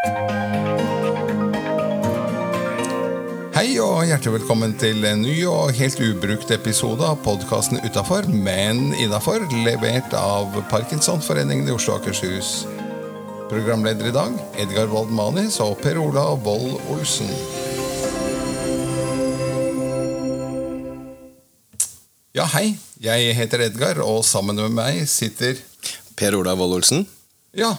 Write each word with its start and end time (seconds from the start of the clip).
Hei 0.00 0.06
og 3.84 4.06
hjertelig 4.08 4.38
velkommen 4.38 4.72
til 4.80 5.04
en 5.04 5.20
ny 5.20 5.34
og 5.44 5.74
helt 5.76 6.00
ubrukt 6.00 6.48
episode 6.56 7.04
av 7.04 7.18
podkasten 7.20 7.82
Utafor, 7.84 8.24
men 8.32 8.94
innafor, 8.96 9.44
levert 9.66 10.16
av 10.16 10.56
Parkinsonforeningen 10.70 11.68
i 11.68 11.74
Oslo 11.74 11.98
og 11.98 12.00
Akershus. 12.00 12.62
Programleder 13.50 14.08
i 14.08 14.14
dag 14.16 14.38
Edgar 14.64 14.88
Wold 14.88 15.12
Manis 15.12 15.60
og 15.60 15.76
Per 15.84 16.00
Ola 16.00 16.30
Wold 16.46 16.80
Olsen. 16.96 17.28
Ja, 22.32 22.48
hei. 22.56 22.78
Jeg 23.04 23.36
heter 23.36 23.68
Edgar, 23.68 24.00
og 24.00 24.24
sammen 24.24 24.56
med 24.64 24.72
meg 24.80 25.04
sitter 25.12 25.60
Per 26.16 26.40
Ola 26.40 26.56
Wold 26.56 26.80
Olsen. 26.80 27.04
Ja, 27.52 27.74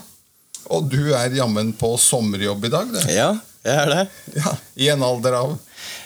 og 0.69 0.89
du 0.91 1.13
er 1.17 1.33
jammen 1.35 1.71
på 1.77 1.93
sommerjobb 1.99 2.65
i 2.67 2.73
dag, 2.73 2.91
du. 2.93 2.99
Ja, 3.11 3.31
jeg 3.65 3.77
er 3.77 3.91
det. 3.93 4.03
Ja, 4.37 4.55
I 4.75 4.89
en 4.93 5.03
alder 5.05 5.37
av 5.37 5.57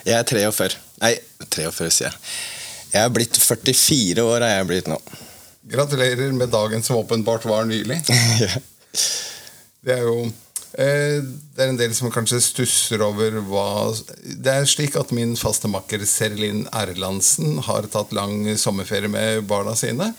Jeg 0.05 0.17
er 0.19 0.27
43. 0.27 0.77
Nei, 1.01 1.13
43, 1.49 1.91
sier 1.91 2.09
jeg. 2.09 2.17
Jeg 2.95 3.03
er 3.03 3.11
blitt 3.11 3.37
44 3.39 4.23
år, 4.23 4.43
er 4.45 4.57
jeg 4.59 4.67
blitt 4.69 4.89
nå. 4.91 4.97
Gratulerer 5.67 6.31
med 6.37 6.51
dagen 6.53 6.83
som 6.85 7.01
åpenbart 7.01 7.47
var 7.49 7.67
nylig. 7.69 8.01
Ja. 8.45 8.55
Det 9.85 9.91
er 9.97 10.05
jo 10.07 10.21
eh, 10.79 11.17
Det 11.19 11.61
er 11.61 11.67
en 11.67 11.77
del 11.77 11.91
som 11.93 12.07
kanskje 12.13 12.39
stusser 12.41 13.01
over 13.03 13.35
hva 13.43 13.91
Det 14.23 14.53
er 14.53 14.69
slik 14.69 14.95
at 14.97 15.11
min 15.13 15.33
faste 15.37 15.67
makker 15.67 16.05
Serlin 16.07 16.63
Erlandsen 16.71 17.59
har 17.67 17.89
tatt 17.91 18.15
lang 18.15 18.47
sommerferie 18.57 19.11
med 19.11 19.43
barna 19.51 19.75
sine. 19.77 20.13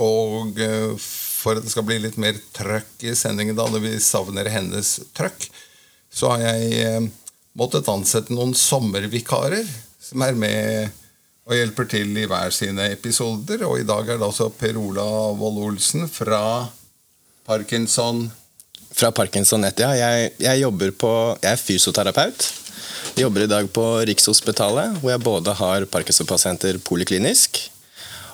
Og 0.00 0.62
eh, 0.62 0.94
for 1.42 1.58
at 1.58 1.66
det 1.66 1.72
skal 1.74 1.86
bli 1.88 1.98
litt 2.04 2.18
mer 2.22 2.38
trøkk 2.54 3.02
i 3.08 3.16
sendingen, 3.18 3.58
da, 3.58 3.66
når 3.66 3.82
vi 3.84 3.96
savner 4.02 4.50
hennes 4.52 4.94
trøkk, 5.16 5.48
så 6.12 6.34
har 6.34 6.44
jeg 6.44 6.72
eh, 6.86 7.06
måttet 7.58 7.88
ansette 7.90 8.34
noen 8.34 8.54
sommervikarer 8.56 9.66
som 10.02 10.22
er 10.26 10.36
med 10.38 10.98
og 11.42 11.56
hjelper 11.56 11.88
til 11.90 12.12
i 12.20 12.28
hver 12.30 12.54
sine 12.54 12.86
episoder. 12.92 13.64
Og 13.66 13.80
i 13.80 13.86
dag 13.86 14.06
er 14.06 14.20
det 14.20 14.28
altså 14.28 14.50
Per 14.54 14.78
Ola 14.78 15.04
Vold 15.38 15.58
Olsen 15.64 16.06
fra 16.10 16.68
Parkinson 17.48 18.28
Fra 18.92 19.10
Parkinson-nett, 19.10 19.80
ja. 19.82 19.90
Jeg, 19.96 20.34
jeg 20.38 20.60
jobber 20.62 20.92
på 20.94 21.12
Jeg 21.42 21.56
er 21.56 21.60
fysioterapeut. 21.60 22.46
Jeg 23.16 23.24
jobber 23.24 23.44
i 23.44 23.50
dag 23.50 23.66
på 23.74 23.84
Rikshospitalet, 24.08 25.00
hvor 25.00 25.10
jeg 25.10 25.24
både 25.24 25.54
har 25.58 25.84
Parkinson-pasienter 25.90 26.78
poliklinisk, 26.86 27.58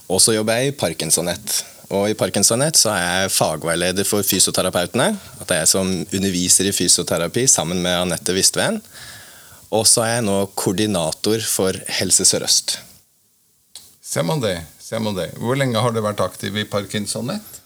og 0.06 0.20
så 0.22 0.36
jobber 0.36 0.60
jeg 0.60 0.70
i 0.70 0.76
Parkinson-nett. 0.76 1.56
Og 1.94 2.10
i 2.10 2.16
Parkinson-nett 2.18 2.76
så 2.76 2.92
er 2.92 3.04
jeg 3.04 3.32
fagveileder 3.32 4.04
for 4.04 4.26
fysioterapeutene. 4.26 5.12
At 5.40 5.48
det 5.48 5.56
er 5.56 5.62
jeg 5.64 5.72
som 5.72 5.92
underviser 6.04 6.68
i 6.68 6.74
fysioterapi 6.76 7.46
sammen 7.48 7.80
med 7.84 7.96
Anette 8.02 8.34
Vistveen. 8.36 8.82
Og 9.72 9.86
så 9.88 10.04
er 10.04 10.12
jeg 10.18 10.26
nå 10.28 10.36
koordinator 10.58 11.44
for 11.48 11.76
Helse 11.98 12.26
Sør-Øst. 12.28 12.78
Ser 14.04 14.24
man 14.28 14.40
det? 14.44 14.58
Ser 14.80 15.00
man 15.04 15.16
det? 15.16 15.30
Hvor 15.40 15.56
lenge 15.60 15.80
har 15.80 15.92
du 15.92 16.00
vært 16.04 16.20
aktiv 16.24 16.56
i 16.56 16.68
Parkinson-nett? 16.68 17.56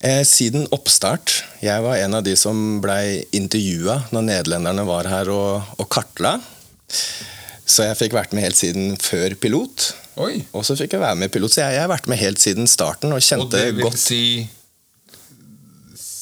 Eh, 0.00 0.22
siden 0.24 0.64
oppstart. 0.72 1.42
Jeg 1.60 1.84
var 1.84 2.00
en 2.00 2.16
av 2.16 2.24
de 2.24 2.32
som 2.36 2.80
blei 2.80 3.26
intervjua 3.36 3.98
når 4.12 4.28
nederlenderne 4.28 4.84
var 4.88 5.08
her 5.08 5.28
og, 5.32 5.74
og 5.76 5.88
kartla. 5.92 6.38
Så 7.68 7.84
jeg 7.84 7.98
fikk 8.00 8.16
vært 8.16 8.32
med 8.32 8.46
helt 8.46 8.58
siden 8.58 8.96
før 9.00 9.36
pilot. 9.40 9.90
Oi! 10.18 10.40
Og 10.56 10.64
så 10.66 10.74
fikk 10.78 10.96
jeg 10.96 11.02
være 11.02 11.18
med 11.20 11.30
i 11.30 11.34
pilot, 11.34 11.54
så 11.54 11.62
jeg, 11.62 11.76
jeg 11.76 11.84
har 11.84 11.92
vært 11.92 12.08
med 12.10 12.20
helt 12.20 12.42
siden 12.42 12.66
starten 12.70 13.14
og 13.14 13.22
kjente 13.22 13.46
Og 13.46 13.52
kjente 13.52 13.62
det 13.62 13.76
vil 13.76 13.86
godt 13.86 14.00
si 14.02 14.22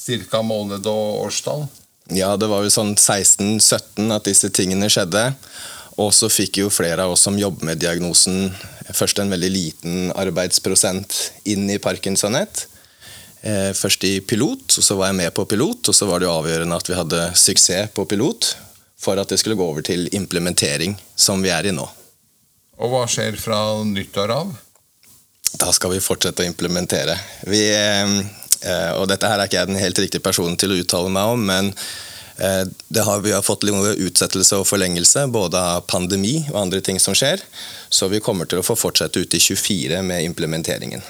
cirka 0.08 0.42
måned 0.44 0.86
og 0.88 1.24
årstall? 1.26 1.66
Ja, 2.16 2.34
det 2.40 2.48
var 2.48 2.64
jo 2.64 2.72
sånn 2.72 2.94
16-17 2.96 4.14
at 4.14 4.28
disse 4.28 4.48
tingene 4.54 4.88
skjedde. 4.92 5.26
Og 6.00 6.12
så 6.14 6.30
fikk 6.30 6.62
jo 6.62 6.70
flere 6.72 7.04
av 7.04 7.12
oss 7.12 7.26
som 7.26 7.36
jobber 7.36 7.66
med 7.68 7.80
diagnosen, 7.82 8.52
først 8.94 9.18
en 9.20 9.32
veldig 9.32 9.50
liten 9.52 10.12
arbeidsprosent 10.16 11.18
inn 11.50 11.66
i 11.68 11.80
Parkinsonett. 11.82 12.64
Eh, 13.42 13.74
først 13.76 14.06
i 14.06 14.14
pilot, 14.24 14.78
og 14.78 14.86
så 14.86 14.96
var 14.98 15.10
jeg 15.10 15.18
med 15.20 15.34
på 15.34 15.44
pilot, 15.50 15.90
og 15.90 15.94
så 15.94 16.08
var 16.08 16.22
det 16.22 16.28
jo 16.28 16.36
avgjørende 16.38 16.78
at 16.78 16.88
vi 16.88 16.96
hadde 16.98 17.28
suksess 17.38 17.92
på 17.94 18.06
pilot 18.08 18.54
for 18.98 19.20
at 19.20 19.30
det 19.30 19.38
skulle 19.38 19.58
gå 19.58 19.66
over 19.66 19.84
til 19.86 20.08
implementering, 20.16 20.96
som 21.14 21.42
vi 21.42 21.52
er 21.54 21.68
i 21.68 21.74
nå. 21.74 21.84
Og 22.78 22.92
hva 22.92 23.04
skjer 23.10 23.38
fra 23.40 23.58
nyttår 23.84 24.32
av? 24.34 24.52
Da 25.58 25.70
skal 25.74 25.94
vi 25.96 26.02
fortsette 26.02 26.44
å 26.44 26.46
implementere. 26.46 27.16
Vi, 27.48 27.62
eh, 27.74 28.92
og 28.94 29.08
dette 29.10 29.30
her 29.30 29.40
er 29.40 29.48
ikke 29.48 29.58
jeg 29.58 29.70
den 29.70 29.80
helt 29.80 29.98
riktige 29.98 30.22
personen 30.22 30.58
til 30.60 30.74
å 30.74 30.78
uttale 30.78 31.10
meg 31.10 31.32
om, 31.32 31.42
men 31.48 31.72
eh, 32.36 32.64
det 32.88 33.06
har, 33.06 33.22
vi 33.24 33.34
har 33.34 33.42
fått 33.42 33.66
noe 33.66 33.96
utsettelse 33.96 34.60
og 34.60 34.68
forlengelse, 34.68 35.26
både 35.34 35.58
av 35.58 35.88
pandemi 35.90 36.36
og 36.52 36.60
andre 36.66 36.82
ting 36.84 37.00
som 37.02 37.16
skjer. 37.18 37.42
Så 37.88 38.10
vi 38.12 38.22
kommer 38.22 38.46
til 38.46 38.60
å 38.60 38.66
få 38.66 38.78
fortsette 38.78 39.24
ut 39.24 39.34
i 39.34 39.42
24 39.42 40.02
med 40.06 40.28
implementeringen. 40.28 41.02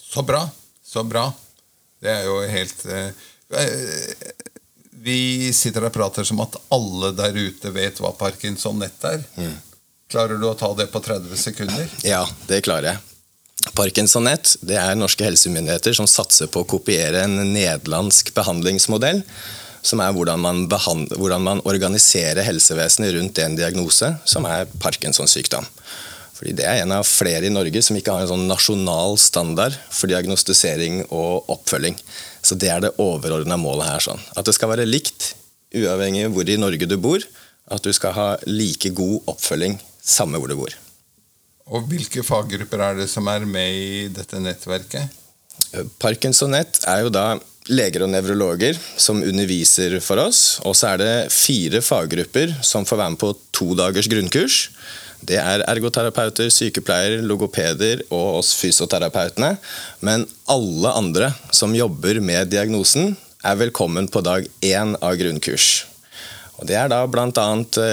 Så 0.00 0.24
bra. 0.24 0.46
Så 0.86 1.04
bra. 1.04 1.28
Det 2.00 2.12
er 2.12 2.24
jo 2.28 2.40
helt 2.46 2.84
eh, 2.92 3.08
eh, 3.58 4.34
Vi 5.06 5.52
sitter 5.52 5.88
og 5.88 5.92
prater 5.92 6.24
som 6.24 6.40
at 6.44 6.56
alle 6.72 7.12
der 7.18 7.36
ute 7.36 7.72
vet 7.74 8.00
hva 8.00 8.14
Parkinson-nett 8.16 9.08
er. 9.10 9.24
Klarer 10.12 10.38
du 10.38 10.46
å 10.46 10.54
ta 10.54 10.70
det 10.78 10.86
på 10.92 11.00
30 11.02 11.34
sekunder? 11.40 11.86
Ja, 12.06 12.22
det 12.46 12.62
klarer 12.66 12.92
jeg. 12.92 13.02
Parkinsonett 13.74 14.52
det 14.62 14.76
er 14.78 14.94
norske 14.94 15.26
helsemyndigheter 15.26 15.96
som 15.98 16.06
satser 16.06 16.46
på 16.52 16.62
å 16.62 16.68
kopiere 16.68 17.24
en 17.26 17.40
nederlandsk 17.50 18.30
behandlingsmodell. 18.36 19.24
Som 19.86 20.02
er 20.02 20.14
hvordan 20.14 20.40
man, 20.42 20.64
hvordan 20.66 21.42
man 21.42 21.62
organiserer 21.66 22.46
helsevesenet 22.46 23.14
rundt 23.14 23.38
en 23.42 23.58
diagnose, 23.58 24.12
som 24.26 24.46
er 24.50 24.70
Parkinsons 24.82 25.34
sykdom. 25.34 25.66
Fordi 26.36 26.52
Det 26.52 26.66
er 26.68 26.82
en 26.82 26.92
av 26.92 27.06
flere 27.08 27.46
i 27.48 27.52
Norge 27.52 27.82
som 27.82 27.96
ikke 27.96 28.12
har 28.12 28.22
en 28.26 28.32
sånn 28.34 28.48
nasjonal 28.50 29.16
standard 29.18 29.74
for 29.90 30.10
diagnostisering 30.10 31.06
og 31.10 31.48
oppfølging. 31.50 31.96
Så 32.42 32.58
Det 32.58 32.70
er 32.70 32.80
det 32.80 32.94
overordna 32.98 33.56
målet 33.56 33.86
her. 33.86 34.00
sånn. 34.00 34.20
At 34.36 34.44
det 34.44 34.54
skal 34.54 34.68
være 34.68 34.86
likt, 34.86 35.34
uavhengig 35.74 36.26
av 36.26 36.32
hvor 36.32 36.48
i 36.48 36.56
Norge 36.56 36.86
du 36.86 36.96
bor. 36.96 37.18
At 37.70 37.82
du 37.82 37.92
skal 37.92 38.12
ha 38.12 38.36
like 38.46 38.90
god 38.90 39.22
oppfølging 39.26 39.80
samme 40.06 40.38
hvor 40.40 40.50
du 40.50 40.58
bor. 40.58 40.74
Og 41.66 41.88
hvilke 41.90 42.22
faggrupper 42.22 42.82
er 42.82 43.00
det 43.00 43.08
som 43.10 43.26
er 43.30 43.46
med 43.48 43.74
i 43.74 44.06
dette 44.14 44.38
nettverket? 44.38 45.10
Parkinsonett 45.98 46.84
er 46.86 47.02
jo 47.02 47.10
da 47.10 47.26
leger 47.66 48.04
og 48.06 48.12
nevrologer 48.12 48.78
som 48.78 49.24
underviser 49.24 49.98
for 50.04 50.22
oss. 50.22 50.60
Og 50.62 50.76
så 50.78 50.92
er 50.92 51.02
det 51.02 51.32
fire 51.34 51.82
faggrupper 51.82 52.54
som 52.62 52.86
får 52.86 53.00
være 53.02 53.16
med 53.16 53.22
på 53.22 53.32
to 53.56 53.72
dagers 53.78 54.10
grunnkurs. 54.10 54.60
Det 55.26 55.40
er 55.40 55.64
ergoterapeuter, 55.66 56.52
sykepleiere, 56.52 57.24
logopeder 57.24 58.04
og 58.12 58.42
oss 58.42 58.52
fysioterapeutene. 58.60 59.56
Men 60.06 60.26
alle 60.52 60.92
andre 60.94 61.32
som 61.50 61.74
jobber 61.74 62.20
med 62.22 62.52
diagnosen, 62.52 63.16
er 63.46 63.58
velkommen 63.60 64.08
på 64.10 64.22
dag 64.26 64.46
én 64.64 64.96
av 64.98 65.14
grunnkurs. 65.18 65.86
Og 66.58 66.66
Det 66.66 66.74
er 66.78 66.88
da 66.90 67.02
bl.a. 67.06 67.46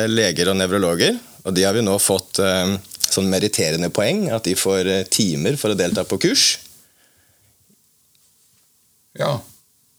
leger 0.09 0.49
og 0.49 0.57
nevrologer. 0.57 1.17
Og 1.43 1.55
de 1.55 1.65
har 1.67 1.75
vi 1.75 1.83
nå 1.83 1.95
fått 1.99 2.39
eh, 2.39 2.75
sånn 3.03 3.29
meritterende 3.31 3.89
poeng, 3.93 4.29
at 4.31 4.45
de 4.47 4.55
får 4.57 4.89
eh, 4.89 5.07
timer 5.11 5.57
for 5.59 5.73
å 5.73 5.79
delta 5.79 6.05
på 6.07 6.19
kurs. 6.23 6.45
Ja, 9.19 9.35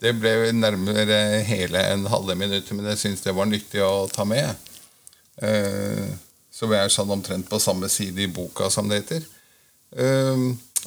det 0.02 0.14
ble 0.18 0.52
nærmere 0.56 1.42
hele 1.46 1.82
en 1.92 2.08
halve 2.10 2.36
minutt, 2.38 2.70
men 2.74 2.88
jeg 2.92 3.02
syns 3.02 3.24
det 3.26 3.36
var 3.36 3.48
nyttig 3.50 3.84
å 3.84 4.06
ta 4.12 4.26
med. 4.28 4.54
Eh, 5.42 6.08
Så 6.54 6.68
vi 6.70 6.76
er 6.78 6.86
sånn 6.92 7.10
omtrent 7.10 7.48
på 7.50 7.58
samme 7.58 7.88
side 7.90 8.22
i 8.22 8.30
boka, 8.30 8.68
som 8.70 8.86
det 8.86 9.00
heter. 9.00 9.24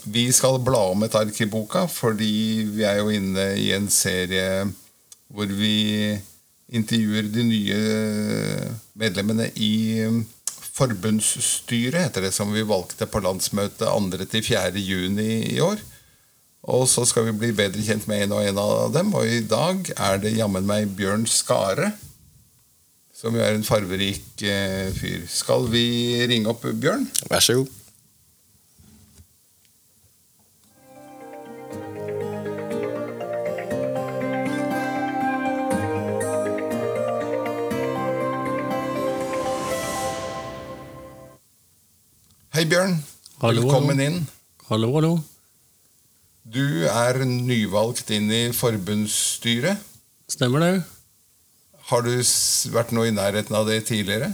Vi 0.08 0.22
skal 0.32 0.62
bla 0.64 0.80
om 0.94 1.04
et 1.04 1.16
ark 1.20 1.42
i 1.44 1.48
boka, 1.52 1.82
fordi 1.92 2.64
vi 2.72 2.86
er 2.88 3.02
jo 3.02 3.12
inne 3.12 3.50
i 3.60 3.74
en 3.76 3.90
serie 3.92 4.64
hvor 5.28 5.52
vi 5.52 6.16
intervjuer 6.72 7.28
de 7.36 7.44
nye 7.50 7.82
medlemmene 8.96 9.50
i 9.60 10.08
forbundsstyret, 10.78 12.00
heter 12.06 12.28
det, 12.28 12.34
som 12.36 12.54
vi 12.54 12.66
valgte 12.68 13.08
på 13.10 13.22
landsmøtet 13.26 13.88
2.-4. 13.88 14.78
juni 14.78 15.32
i 15.56 15.62
år. 15.64 15.82
Og 16.68 16.84
så 16.92 17.06
skal 17.08 17.30
vi 17.30 17.38
bli 17.40 17.54
bedre 17.56 17.84
kjent 17.84 18.08
med 18.10 18.26
en 18.26 18.36
og 18.36 18.44
en 18.44 18.60
av 18.60 18.92
dem. 18.96 19.14
Og 19.16 19.26
i 19.26 19.42
dag 19.48 19.88
er 19.96 20.22
det 20.22 20.36
jammen 20.36 20.68
meg 20.68 20.92
Bjørn 20.98 21.26
Skare, 21.30 21.94
som 23.16 23.34
jo 23.34 23.42
er 23.42 23.56
en 23.56 23.66
farverik 23.66 24.44
eh, 24.46 24.92
fyr. 24.94 25.24
Skal 25.32 25.70
vi 25.74 25.88
ringe 26.30 26.52
opp 26.52 26.68
Bjørn? 26.68 27.08
Vær 27.32 27.42
så 27.44 27.62
god. 27.62 27.87
Hei, 42.58 42.64
Bjørn. 42.66 42.96
Hallo, 43.38 43.68
Velkommen 43.68 44.00
inn. 44.02 44.16
Hallo, 44.66 44.88
hallo. 44.96 45.12
Du 46.42 46.88
er 46.90 47.20
nyvalgt 47.22 48.10
inn 48.16 48.32
i 48.34 48.40
forbundsstyret. 48.50 49.84
Stemmer 50.26 50.66
det? 50.66 50.72
Har 51.92 52.02
du 52.02 52.10
vært 52.74 52.96
noe 52.98 53.12
i 53.12 53.14
nærheten 53.14 53.54
av 53.62 53.70
det 53.70 53.78
tidligere? 53.92 54.32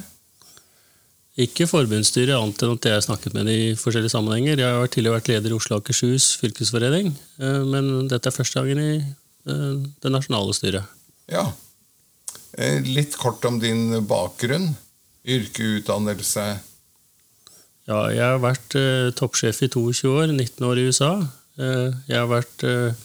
Ikke 1.36 1.68
forbundsstyret, 1.68 2.32
annet 2.38 2.64
enn 2.64 2.78
at 2.78 2.88
jeg 2.88 2.96
har 3.02 3.06
snakket 3.10 3.36
med 3.36 3.52
det 3.52 3.60
i 3.60 3.70
forskjellige 3.84 4.16
sammenhenger. 4.16 4.56
Jeg 4.70 4.80
har 4.80 4.96
tidligere 4.96 5.20
vært 5.20 5.36
leder 5.36 5.52
i 5.52 5.60
Oslo 5.60 5.76
og 5.76 5.84
Akershus 5.84 6.32
fylkesforening, 6.40 7.12
eh, 7.44 7.62
men 7.76 8.08
dette 8.08 8.32
er 8.32 8.40
første 8.40 8.64
dagen 8.64 8.86
i 8.88 8.92
eh, 9.04 9.72
det 10.00 10.16
nasjonale 10.16 10.56
styret. 10.56 11.00
Ja. 11.28 11.50
Eh, 12.56 12.80
litt 12.88 13.20
kort 13.20 13.44
om 13.52 13.60
din 13.60 13.90
bakgrunn. 14.08 14.78
Yrke, 15.28 15.74
utdannelse? 15.82 16.54
Ja, 17.90 18.06
jeg 18.14 18.24
har 18.24 18.44
vært 18.44 18.78
eh, 18.80 19.10
toppsjef 19.18 19.66
i 19.66 19.72
22 19.74 20.12
år, 20.12 20.32
19 20.32 20.68
år 20.68 20.80
i 20.80 20.86
USA. 20.88 21.12
Eh, 21.60 21.90
jeg 22.08 22.16
har 22.16 22.30
vært 22.32 22.64
eh, 22.68 23.02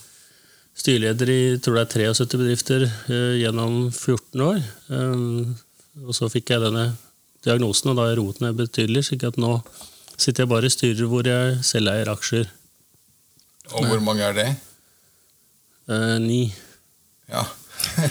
styreleder 0.79 1.33
i 1.35 1.41
tror 1.63 1.81
det 1.81 1.89
er 1.89 2.15
73 2.15 2.39
bedrifter 2.39 2.85
gjennom 3.41 3.89
14 3.91 4.45
år. 4.45 4.61
og 6.07 6.15
så 6.15 6.29
fikk 6.31 6.53
jeg 6.55 6.63
denne 6.63 6.85
diagnosen, 7.43 7.91
og 7.91 7.99
da 7.99 8.05
har 8.05 8.13
jeg 8.13 8.21
roet 8.21 8.39
ned 8.45 8.61
betydelig. 8.61 9.09
slik 9.09 9.27
at 9.27 9.41
nå 9.43 9.57
sitter 10.15 10.45
jeg 10.45 10.53
bare 10.53 10.71
i 10.71 10.75
styrer 10.75 11.11
hvor 11.11 11.27
jeg 11.27 11.59
selv 11.67 11.91
eier 11.91 12.13
aksjer. 12.13 12.47
Og 13.75 13.91
hvor 13.91 14.01
mange 14.01 14.23
er 14.25 14.33
det? 14.37 14.47
Eh, 15.89 16.19
ni. 16.21 16.55
Ja. 17.29 17.45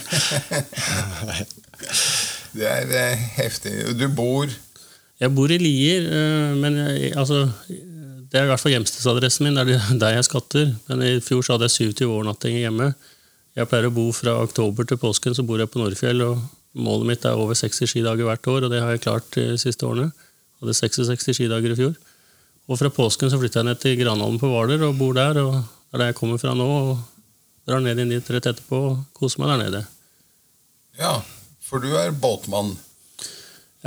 det 2.57 2.67
er 2.67 2.85
eh, 2.99 3.17
heftig. 3.37 3.97
Du 3.97 4.07
bor 4.09 4.47
Jeg 5.17 5.33
bor 5.33 5.49
i 5.49 5.57
Lier, 5.57 6.05
eh, 6.13 6.55
men 6.59 6.77
jeg, 6.77 7.13
altså 7.17 7.47
Det 8.27 8.37
er 8.37 8.45
i 8.45 8.49
hvert 8.51 8.61
fall 8.61 8.73
hjemstedsadressen 8.75 9.47
min. 9.47 9.55
Det 9.57 9.77
er 9.77 9.99
der 10.01 10.17
jeg 10.17 10.27
skatter. 10.27 10.73
Men 10.89 11.01
i 11.05 11.13
fjor 11.23 11.45
så 11.45 11.55
hadde 11.55 11.69
jeg 11.69 11.93
70 11.95 12.09
overnattinger 12.11 12.65
hjemme. 12.65 12.91
Jeg 13.57 13.69
pleier 13.71 13.87
å 13.87 13.95
bo 13.95 14.09
fra 14.13 14.35
oktober 14.43 14.85
til 14.85 14.99
påsken, 15.01 15.33
så 15.33 15.45
bor 15.47 15.61
jeg 15.61 15.71
på 15.71 15.79
Nordfjell. 15.81 16.21
og 16.27 16.43
Målet 16.77 17.07
mitt 17.09 17.25
er 17.25 17.39
over 17.39 17.57
60 17.57 17.89
skidager 17.89 18.27
hvert 18.27 18.49
år, 18.51 18.67
og 18.67 18.73
det 18.73 18.83
har 18.83 18.91
jeg 18.93 19.05
klart 19.07 19.31
de 19.33 19.55
siste 19.57 19.87
årene. 19.87 20.11
Hadde 20.61 20.75
66 20.77 21.31
skidager 21.39 21.73
i 21.73 21.79
fjor. 21.79 21.95
Og 22.67 22.77
fra 22.77 22.91
påsken 22.93 23.31
så 23.31 23.39
flytta 23.39 23.63
jeg 23.63 23.69
ned 23.69 23.79
til 23.81 23.95
Granholm 24.01 24.37
på 24.41 24.49
Hvaler 24.51 24.83
og 24.85 24.99
bor 24.99 25.15
der. 25.17 25.39
og 25.41 25.53
Det 25.63 25.95
er 25.95 26.03
der 26.03 26.11
jeg 26.11 26.19
kommer 26.19 26.41
fra 26.41 26.53
nå. 26.53 26.67
og 26.67 26.97
Drar 27.67 27.81
ned 27.83 27.99
inn 27.99 28.11
dit 28.13 28.29
rett 28.31 28.45
etterpå 28.47 28.77
og 28.91 28.99
koser 29.17 29.41
meg 29.41 29.49
der 29.51 29.63
nede. 29.65 29.81
Ja, 30.99 31.17
for 31.63 31.83
du 31.83 31.89
er 31.99 32.13
båtmann? 32.15 32.75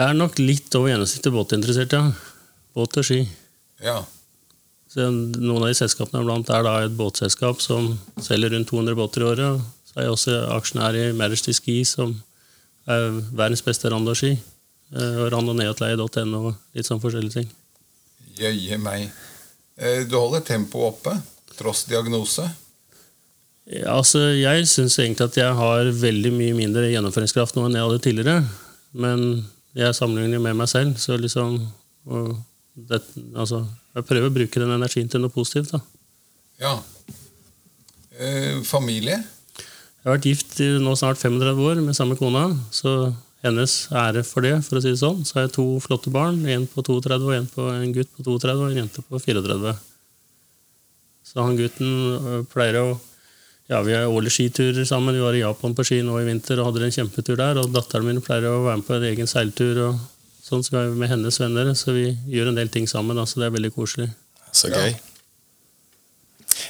Jeg 0.00 0.14
er 0.14 0.17
nok 0.17 0.38
litt 0.41 0.73
over 0.79 0.88
gjennomsnittet 0.88 1.35
båtinteressert, 1.35 1.93
ja. 1.93 2.06
Båt 2.73 2.94
og 2.97 3.05
ski. 3.05 3.19
Ja. 3.85 3.99
Så 4.88 5.11
noen 5.12 5.58
av 5.58 5.67
de 5.69 5.76
selskapene 5.76 6.23
blant 6.25 6.49
er 6.49 6.64
da 6.64 6.79
et 6.87 6.94
båtselskap 6.97 7.61
som 7.61 7.91
selger 8.25 8.55
rundt 8.55 8.70
200 8.73 8.97
båter 8.97 9.26
i 9.26 9.29
året. 9.29 9.67
Så 9.85 9.99
er 9.99 10.06
jeg 10.06 10.14
også 10.14 10.38
aksjonær 10.56 10.97
i 10.97 11.05
Majesty 11.19 11.52
Ski, 11.52 11.76
som 11.85 12.17
er 12.88 13.11
verdens 13.29 13.61
beste 13.67 13.93
randoski. 13.93 14.32
Eh, 14.97 15.20
og 15.20 15.29
randoneatleie.no 15.37 16.43
og 16.49 16.56
litt 16.73 16.88
sånn 16.88 17.05
forskjellige 17.05 17.37
ting. 17.37 17.52
Jøye 18.41 18.81
meg. 18.81 19.12
Eh, 19.76 20.08
du 20.08 20.17
holder 20.17 20.49
tempoet 20.49 20.94
oppe, 20.94 21.17
tross 21.61 21.85
diagnose? 21.93 22.49
Ja, 23.69 23.99
altså, 24.00 24.31
jeg 24.32 24.64
syns 24.67 24.97
egentlig 24.97 25.29
at 25.29 25.41
jeg 25.44 25.61
har 25.61 25.93
veldig 25.93 26.32
mye 26.41 26.56
mindre 26.56 26.88
gjennomføringskraft 26.88 27.61
nå 27.61 27.69
enn 27.69 27.76
jeg 27.76 27.91
hadde 27.91 28.05
tidligere. 28.08 28.43
Men 28.97 29.26
jeg 29.77 29.95
sammenligner 29.95 30.43
med 30.43 30.59
meg 30.59 30.69
selv, 30.71 30.97
så 30.99 31.19
liksom 31.21 31.61
det, 32.75 33.01
altså, 33.37 33.65
Jeg 33.95 34.07
prøver 34.07 34.31
å 34.31 34.35
bruke 34.35 34.63
den 34.63 34.73
energien 34.73 35.09
til 35.11 35.23
noe 35.23 35.33
positivt, 35.35 35.75
da. 35.75 35.81
Ja. 36.61 36.75
Eh, 38.15 38.61
familie? 38.67 39.19
Jeg 40.01 40.07
har 40.07 40.17
vært 40.17 40.29
gift 40.29 40.55
i 40.63 40.69
nå 40.81 40.95
snart 40.97 41.21
35 41.21 41.61
år 41.67 41.81
med 41.85 41.97
samme 41.97 42.17
kona. 42.17 42.47
Så 42.73 43.13
hennes 43.45 43.75
ære 43.97 44.23
for 44.25 44.47
det, 44.47 44.55
for 44.67 44.79
å 44.79 44.83
si 44.85 44.93
det 44.93 45.01
sånn. 45.01 45.25
Så 45.27 45.37
har 45.37 45.47
jeg 45.47 45.55
to 45.59 45.67
flotte 45.83 46.13
barn. 46.15 46.39
En 46.49 46.67
på 46.71 46.85
32 46.87 47.27
og 47.27 47.35
en, 47.37 47.49
på, 47.51 47.67
en 47.73 47.95
gutt 47.97 48.11
på 48.17 48.25
32 48.25 48.55
og 48.55 48.71
en 48.71 48.81
jente 48.83 49.05
på 49.05 49.21
34. 49.21 49.75
Så 51.31 51.45
han 51.45 51.59
gutten 51.59 51.91
øh, 52.17 52.43
pleier 52.51 52.81
å 52.81 52.87
Ja, 53.71 53.83
vi 53.87 53.95
har 53.95 54.09
årlig 54.11 54.33
skiturer 54.35 54.85
sammen. 54.85 55.15
Vi 55.15 55.23
var 55.23 55.37
i 55.37 55.45
Japan 55.45 55.77
på 55.79 55.85
ski 55.87 56.01
nå 56.03 56.17
i 56.19 56.25
vinter 56.27 56.59
og 56.59 56.73
hadde 56.73 56.89
en 56.89 56.97
kjempetur 56.97 57.37
der. 57.39 57.61
Og 57.61 57.71
datteren 57.71 58.09
min 58.09 58.19
pleier 58.25 58.49
å 58.51 58.65
være 58.65 58.81
med 58.81 58.89
på 58.89 58.97
en 58.97 59.07
egen 59.13 59.31
seiltur 59.31 59.79
og 59.85 60.01
sånn 60.43 60.65
så 60.67 60.83
med 60.91 61.13
hennes 61.13 61.39
venner. 61.39 61.71
Så 61.79 61.95
vi 61.95 62.09
gjør 62.33 62.51
en 62.51 62.59
del 62.59 62.73
ting 62.73 62.91
sammen. 62.91 63.15
Da, 63.15 63.29
så 63.31 63.39
det 63.39 63.47
er 63.47 63.55
veldig 63.55 63.71
koselig. 63.77 64.11
Så 64.51 64.73
gøy. 64.73 64.91
Ja. 64.91 65.07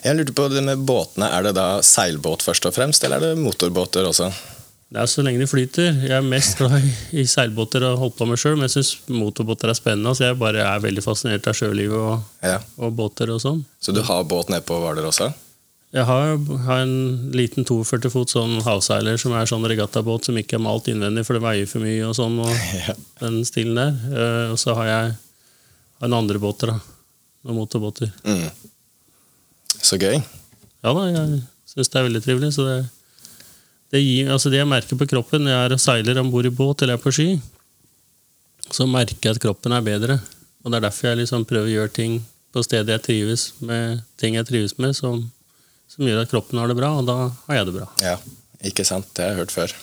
Jeg 0.05 0.17
lurte 0.17 0.37
på 0.37 0.47
det 0.53 0.63
med 0.65 0.85
båtene. 0.89 1.29
Er 1.33 1.49
det 1.49 1.57
da 1.57 1.67
seilbåt 1.85 2.45
først 2.45 2.69
og 2.69 2.77
fremst, 2.77 3.05
eller 3.05 3.21
er 3.21 3.33
det 3.33 3.43
motorbåter 3.43 4.05
også? 4.09 4.31
Det 4.91 4.99
er 4.99 5.09
så 5.09 5.23
lenge 5.23 5.41
de 5.41 5.47
flyter. 5.47 6.01
Jeg 6.03 6.17
er 6.17 6.25
mest 6.27 6.59
glad 6.59 6.81
i 7.17 7.25
seilbåter 7.29 7.85
og 7.87 8.01
holdt 8.01 8.17
på 8.19 8.27
med 8.29 8.41
sjøl, 8.43 8.57
men 8.59 8.69
jeg 8.69 8.79
syns 8.79 8.95
motorbåter 9.09 9.71
er 9.71 9.79
spennende. 9.79 10.13
Så 10.19 10.29
jeg 10.29 10.41
bare 10.41 10.65
er 10.67 10.83
veldig 10.83 11.05
fascinert 11.05 11.47
av 11.49 11.57
sjølivet 11.57 11.97
og, 11.97 12.25
ja. 12.45 12.59
og, 12.81 12.93
båter 12.99 13.33
og 13.33 13.41
sånn. 13.41 13.63
Så 13.81 13.95
du 13.97 14.03
har 14.05 14.27
båt 14.29 14.51
nede 14.53 14.67
på 14.69 14.81
Hvaler 14.83 15.09
også? 15.09 15.31
Jeg 15.91 16.07
har, 16.07 16.37
har, 16.69 16.85
en 16.85 17.33
liten 17.35 17.67
42 17.67 18.13
fot 18.13 18.31
sånn 18.31 18.61
havseiler 18.63 19.17
som 19.19 19.33
er 19.35 19.49
sånn 19.51 19.67
regattabåt 19.67 20.29
som 20.29 20.37
ikke 20.39 20.55
er 20.61 20.63
malt 20.63 20.87
innvendig, 20.91 21.25
for 21.27 21.35
det 21.35 21.43
veier 21.43 21.67
for 21.67 21.83
mye 21.83 22.05
og 22.07 22.15
sånn, 22.15 22.37
og 22.45 22.53
ja. 22.87 22.95
den 23.25 23.41
stilen 23.47 23.79
der. 23.79 23.97
Uh, 24.13 24.53
og 24.53 24.61
så 24.63 24.77
har 24.79 24.91
jeg 24.91 25.17
en 26.07 26.15
andre 26.15 26.39
båter, 26.43 26.71
da. 26.71 26.79
Noen 27.43 27.59
motorbåter. 27.59 28.13
Mm. 28.23 28.47
Så 29.81 29.99
gøy. 29.99 30.21
Ja 30.85 30.93
da, 30.95 31.07
jeg 31.11 31.41
syns 31.73 31.91
det 31.91 31.99
er 31.99 32.07
veldig 32.07 32.23
trivelig. 32.23 32.53
Så 32.55 32.69
det, 32.69 32.77
det, 33.91 34.05
gir, 34.05 34.31
altså 34.31 34.53
det 34.53 34.61
jeg 34.61 34.71
merker 34.71 35.01
på 35.01 35.09
kroppen 35.11 35.43
når 35.47 35.57
jeg 35.57 35.73
er 35.73 35.83
seiler 35.83 36.21
om 36.23 36.31
bord 36.31 36.47
i 36.47 36.55
båt 36.55 36.85
eller 36.85 37.01
er 37.01 37.03
på 37.03 37.13
ski, 37.17 37.33
så 38.71 38.87
merker 38.87 39.31
jeg 39.31 39.41
at 39.41 39.43
kroppen 39.43 39.75
er 39.75 39.83
bedre. 39.85 40.21
Og 40.63 40.71
det 40.71 40.79
er 40.79 40.87
derfor 40.87 41.11
jeg 41.11 41.23
liksom 41.25 41.49
prøver 41.49 41.67
å 41.67 41.77
gjøre 41.79 41.95
ting 41.97 42.21
på 42.55 42.63
stedet 42.67 42.95
jeg 42.95 43.07
trives 43.09 43.51
med, 43.65 44.05
ting 44.21 44.37
jeg 44.39 44.47
trives 44.47 44.77
med, 44.79 44.95
som, 44.99 45.25
som, 45.91 46.07
gjør 46.07 46.23
at 46.23 46.31
kroppen 46.31 46.61
har 46.63 46.71
det 46.71 46.79
bra, 46.79 46.93
og 47.01 47.09
da 47.09 47.19
har 47.49 47.61
jeg 47.61 47.71
det 47.71 47.77
bra. 47.81 47.89
Ja, 48.05 48.17
ikke 48.71 48.87
sant. 48.87 49.11
Det 49.17 49.27
har 49.27 49.35
jeg 49.35 49.43
hørt 49.45 49.55
før. 49.55 49.75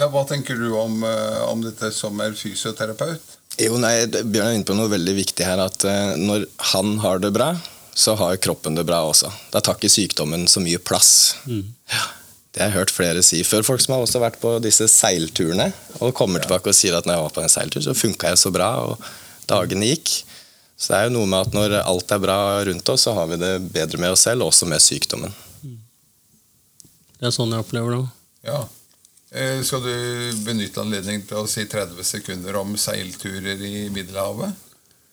Ja, 0.00 0.08
Hva 0.08 0.24
tenker 0.28 0.56
du 0.56 0.70
om, 0.80 1.02
eh, 1.04 1.42
om 1.50 1.60
dette 1.64 1.92
som 1.92 2.18
er 2.24 2.32
fysioterapeut? 2.36 3.36
Jo, 3.60 3.76
nei, 3.76 4.06
Bjørn 4.08 4.46
er 4.46 4.56
inne 4.56 4.66
på 4.66 4.76
noe 4.76 4.88
veldig 4.88 5.14
viktig 5.18 5.44
her. 5.44 5.60
At 5.60 5.84
uh, 5.84 6.14
når 6.16 6.46
han 6.72 6.96
har 7.04 7.20
det 7.20 7.32
bra, 7.36 7.52
så 7.92 8.14
har 8.16 8.40
kroppen 8.40 8.78
det 8.78 8.86
bra 8.88 9.02
også. 9.04 9.28
Da 9.52 9.60
tar 9.60 9.76
ikke 9.76 9.92
sykdommen 9.92 10.46
så 10.48 10.62
mye 10.64 10.80
plass. 10.80 11.36
Mm. 11.44 11.66
Ja, 11.92 12.06
det 12.52 12.62
har 12.62 12.70
jeg 12.70 12.78
hørt 12.78 12.94
flere 12.94 13.24
si 13.26 13.42
før. 13.44 13.66
Folk 13.66 13.84
som 13.84 13.96
har 13.96 14.06
også 14.06 14.22
vært 14.22 14.40
på 14.40 14.54
disse 14.64 14.88
seilturene 14.88 15.68
og 16.00 16.14
kommer 16.16 16.40
ja. 16.40 16.46
tilbake 16.46 16.72
og 16.72 16.78
sier 16.78 16.96
at 16.96 17.08
når 17.08 17.18
jeg 17.18 17.26
var 17.26 17.36
på 17.36 17.44
en 17.44 17.52
seiltur, 17.52 17.84
så 17.84 17.96
funka 17.96 18.32
jeg 18.32 18.40
så 18.40 18.52
bra, 18.54 18.70
og 18.88 19.12
dagene 19.50 19.92
gikk. 19.92 20.14
Så 20.82 20.90
det 20.90 20.98
er 20.98 21.06
jo 21.06 21.14
noe 21.14 21.30
med 21.30 21.46
at 21.46 21.54
når 21.54 21.76
alt 21.78 22.10
er 22.10 22.20
bra 22.22 22.38
rundt 22.66 22.88
oss, 22.90 23.04
så 23.06 23.14
har 23.14 23.28
vi 23.30 23.38
det 23.38 23.52
bedre 23.70 24.00
med 24.02 24.16
oss 24.16 24.24
selv, 24.26 24.48
også 24.48 24.66
med 24.66 24.82
sykdommen. 24.82 25.30
Mm. 25.62 25.76
Det 27.20 27.28
er 27.28 27.34
sånn 27.36 27.54
jeg 27.54 27.62
opplever 27.62 27.94
det. 27.94 28.00
Ja. 28.48 28.64
Eh, 29.30 29.60
skal 29.62 29.84
du 29.86 29.94
benytte 30.42 30.82
anledningen 30.82 31.22
til 31.28 31.38
å 31.38 31.46
si 31.46 31.68
30 31.70 32.02
sekunder 32.04 32.58
om 32.58 32.74
seilturer 32.74 33.62
i 33.62 33.86
Middelhavet? 33.94 34.58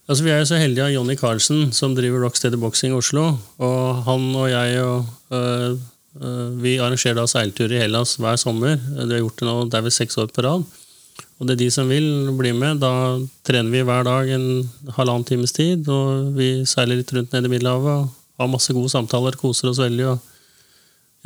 Altså, 0.10 0.26
vi 0.26 0.34
er 0.34 0.42
jo 0.42 0.50
så 0.50 0.58
heldige 0.58 0.88
av 0.88 0.96
Jonny 0.96 1.16
Carlsen, 1.20 1.70
som 1.76 1.94
driver 1.94 2.26
Rocksteady 2.26 2.58
Boxing 2.58 2.96
i 2.96 2.98
Oslo. 2.98 3.28
Og 3.62 4.04
han 4.10 4.28
og 4.34 4.50
jeg 4.50 4.82
og 4.82 5.06
øh, 5.38 5.78
øh, 6.18 6.48
Vi 6.64 6.80
arrangerer 6.82 7.22
da 7.22 7.30
seilturer 7.30 7.78
i 7.78 7.84
Hellas 7.84 8.18
hver 8.18 8.42
sommer. 8.42 8.74
Det 8.74 9.06
har 9.06 9.22
gjort 9.22 9.44
det 9.44 9.52
nå, 9.52 9.58
det 9.70 9.78
er 9.78 9.86
vel 9.86 9.94
seks 9.94 10.18
år 10.18 10.34
på 10.34 10.50
rad. 10.50 10.66
Og 11.40 11.48
det 11.48 11.56
er 11.56 11.62
de 11.64 11.70
som 11.72 11.88
vil 11.88 12.32
bli 12.36 12.52
med. 12.56 12.82
Da 12.84 12.92
trener 13.48 13.72
vi 13.72 13.84
hver 13.88 14.04
dag 14.08 14.30
en 14.36 14.48
halvannen 14.98 15.28
times 15.28 15.56
tid. 15.56 15.88
Og 15.88 16.34
vi 16.36 16.66
seiler 16.68 17.00
litt 17.00 17.14
rundt 17.16 17.32
nede 17.36 17.48
i 17.48 17.54
Middelhavet 17.56 18.10
og 18.10 18.44
har 18.44 18.52
masse 18.52 18.76
gode 18.76 18.92
samtaler, 18.92 19.40
koser 19.40 19.72
oss 19.72 19.80
veldig. 19.80 20.08
og 20.14 20.20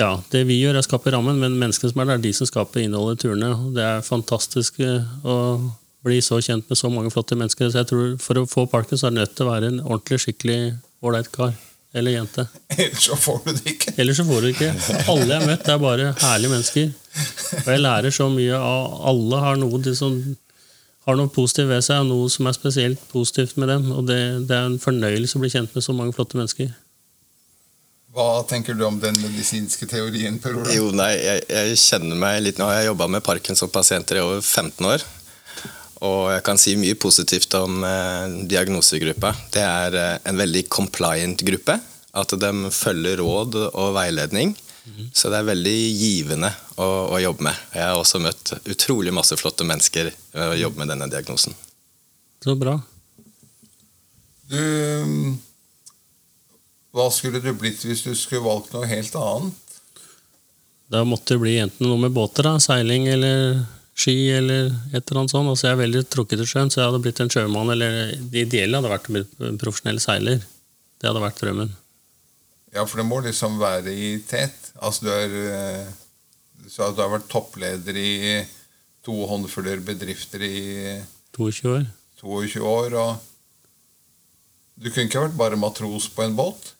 ja, 0.01 0.11
Det 0.29 0.43
vi 0.49 0.59
gjør, 0.61 0.77
er 0.77 0.83
å 0.83 0.85
skape 0.85 1.13
rammen, 1.13 1.41
men 1.41 1.57
menneskene 1.57 1.93
som 1.93 2.01
er 2.01 2.11
der, 2.11 2.21
er 2.21 2.25
de 2.25 2.33
som 2.33 2.49
skaper 2.49 2.81
innholdet 2.85 3.21
i 3.21 3.27
turene. 3.27 3.51
Det 3.73 3.85
er 3.85 4.05
fantastisk. 4.05 4.81
å 5.25 5.37
bli 6.03 6.17
så 6.19 6.41
kjent 6.43 6.67
med 6.67 6.77
så 6.77 6.89
mange 6.91 7.11
flotte 7.13 7.37
mennesker. 7.39 7.69
Så 7.71 7.79
jeg 7.79 7.87
tror 7.87 8.17
For 8.19 8.35
å 8.35 8.49
få 8.49 8.65
parken 8.69 8.99
så 8.99 9.07
er 9.07 9.13
det 9.13 9.21
nødt 9.21 9.37
til 9.37 9.47
å 9.47 9.53
være 9.53 9.69
en 9.71 9.83
ordentlig, 9.85 10.19
skikkelig 10.25 10.75
ålreit 11.01 11.31
kar. 11.31 11.53
Eller 11.93 12.11
jente. 12.15 12.47
Ellers 12.77 13.05
så 13.05 13.15
får 13.15 13.41
du 13.45 13.51
det 13.53 13.73
ikke. 13.75 13.93
Ellers 14.01 14.17
så 14.17 14.25
får 14.25 14.41
du 14.41 14.47
det 14.47 14.53
ikke. 14.55 14.69
Alle 15.11 15.27
jeg 15.27 15.41
har 15.41 15.49
møtt, 15.51 15.67
er 15.69 15.81
bare 15.81 16.13
herlige 16.23 16.53
mennesker. 16.53 16.93
Og 17.59 17.67
jeg 17.69 17.83
lærer 17.83 18.15
så 18.15 18.29
mye 18.33 18.57
av 18.57 18.95
Alle 19.11 19.41
har 19.43 19.59
noe, 19.61 19.93
som, 19.93 20.15
har 21.05 21.19
noe 21.19 21.29
positivt 21.35 21.69
ved 21.69 21.83
seg, 21.85 22.01
og 22.01 22.09
noe 22.09 22.31
som 22.33 22.49
er 22.49 22.57
spesielt 22.57 23.03
positivt 23.11 23.59
med 23.61 23.69
dem. 23.69 23.91
Og 23.93 24.07
det, 24.09 24.21
det 24.49 24.57
er 24.57 24.71
en 24.71 24.79
fornøyelse 24.81 25.37
å 25.37 25.43
bli 25.43 25.53
kjent 25.53 25.77
med 25.77 25.85
så 25.85 25.93
mange 25.93 26.17
flotte 26.17 26.39
mennesker. 26.39 26.73
Hva 28.13 28.43
tenker 28.45 28.77
du 28.77 28.83
om 28.85 28.99
den 29.01 29.15
medisinske 29.21 29.87
teorien? 29.89 30.35
Per 30.41 30.57
Ola? 30.59 30.73
Jo, 30.73 30.91
nei, 30.93 31.13
jeg, 31.17 31.45
jeg, 31.49 31.77
kjenner 31.81 32.17
meg 32.21 32.43
litt 32.45 32.59
Nå 32.61 32.67
har 32.69 32.81
jeg 32.81 32.91
jobba 32.91 33.07
med 33.09 33.25
Parkinson-pasienter 33.25 34.19
i 34.19 34.25
over 34.25 34.41
15 34.41 34.89
år. 34.89 35.05
Og 36.03 36.33
jeg 36.33 36.43
kan 36.43 36.59
si 36.59 36.75
mye 36.75 36.97
positivt 36.99 37.55
om 37.55 37.83
eh, 37.87 38.35
diagnosegruppa. 38.51 39.31
Det 39.53 39.63
er 39.63 39.97
eh, 39.99 40.15
en 40.29 40.39
veldig 40.39 40.65
compliant 40.71 41.45
gruppe. 41.47 41.77
At 42.13 42.35
de 42.37 42.51
følger 42.75 43.21
råd 43.23 43.55
og 43.71 43.95
veiledning. 43.95 44.53
Så 45.15 45.29
det 45.31 45.39
er 45.39 45.47
veldig 45.47 45.77
givende 45.95 46.49
å, 46.75 46.85
å, 47.15 47.19
jobbe 47.23 47.45
med. 47.47 47.59
Jeg 47.71 47.87
har 47.87 47.95
også 47.95 48.19
møtt 48.19 48.51
utrolig 48.67 49.13
masse 49.15 49.37
flotte 49.39 49.63
mennesker 49.63 50.09
ved 50.11 50.43
å 50.43 50.57
jobbe 50.59 50.81
med 50.81 50.91
denne 50.91 51.07
diagnosen. 51.11 51.55
Så 52.43 52.55
bra. 52.59 52.75
Du 54.51 54.59
Hva 56.93 57.07
skulle 57.15 57.39
du 57.39 57.53
blitt 57.55 57.85
hvis 57.87 58.03
du 58.03 58.11
skulle 58.11 58.43
valgt 58.43 58.75
noe 58.75 58.89
helt 58.91 59.15
annet? 59.15 59.77
Da 60.91 61.05
måtte 61.07 61.33
det 61.33 61.41
bli 61.41 61.55
enten 61.63 61.87
noe 61.87 62.01
med 62.03 62.13
båter, 62.13 62.45
da, 62.45 62.59
seiling 62.61 63.07
eller 63.09 63.63
ski 63.93 64.15
eller 64.33 64.71
et 64.91 65.01
eller 65.01 65.21
annet 65.21 65.33
sånt. 65.33 65.49
Altså, 65.49 65.67
jeg 65.67 65.77
er 65.77 65.83
veldig 65.83 66.03
trukket 66.11 66.41
til 66.41 66.49
sjøen, 66.49 66.71
så 66.73 66.81
jeg 66.81 66.89
hadde 66.89 67.01
blitt 67.05 67.21
en 67.23 67.31
sjømann. 67.33 67.71
Eller 67.75 68.13
det 68.33 68.47
ideelle 68.47 68.79
hadde 68.79 68.91
vært 68.91 69.09
å 69.09 69.15
bli 69.15 69.23
en 69.49 69.61
profesjonell 69.61 70.01
seiler. 70.03 70.43
Det 70.99 71.09
hadde 71.09 71.23
vært 71.23 71.41
drømmen. 71.43 71.73
Ja, 72.73 72.85
for 72.89 73.01
det 73.01 73.05
må 73.05 73.19
liksom 73.21 73.59
være 73.61 73.93
i 73.93 74.15
tet. 74.25 74.71
Altså, 74.81 75.05
du, 75.05 75.11
er, 75.13 75.35
eh, 75.53 76.69
så 76.69 76.89
du 76.93 77.03
har 77.03 77.11
vært 77.13 77.29
toppleder 77.31 77.99
i 77.99 78.13
to 79.03 79.25
håndfuller 79.29 79.83
bedrifter 79.83 80.41
i 80.47 80.63
22 81.35 81.69
år. 81.75 81.85
22 82.23 82.63
år, 82.63 82.93
og 82.95 84.79
du 84.79 84.87
kunne 84.89 85.09
ikke 85.09 85.25
vært 85.25 85.37
bare 85.37 85.59
matros 85.59 86.07
på 86.09 86.23
en 86.23 86.37
båt? 86.37 86.71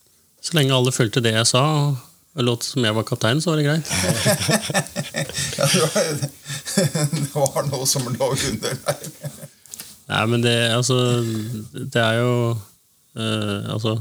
Så 0.43 0.55
lenge 0.55 0.75
alle 0.75 0.93
fulgte 0.95 1.21
det 1.23 1.33
jeg 1.35 1.49
sa, 1.49 1.61
og 1.61 2.12
låt 2.41 2.63
som 2.65 2.85
jeg 2.85 2.95
var 2.97 3.05
kaptein, 3.05 3.41
så 3.41 3.51
var 3.51 3.59
det 3.59 3.67
greit. 3.67 3.87
ja, 5.57 5.67
det, 5.73 5.81
var, 5.81 6.07
det 7.13 7.27
var 7.35 7.67
noe 7.69 7.85
som 7.89 8.07
lå 8.09 8.29
under 8.33 8.73
der. 8.73 9.11
Nei, 10.09 10.23
men 10.31 10.41
det, 10.41 10.55
altså, 10.73 10.97
det 11.73 12.01
er 12.01 12.17
jo 12.19 12.33
uh, 12.51 13.69
Altså 13.71 13.93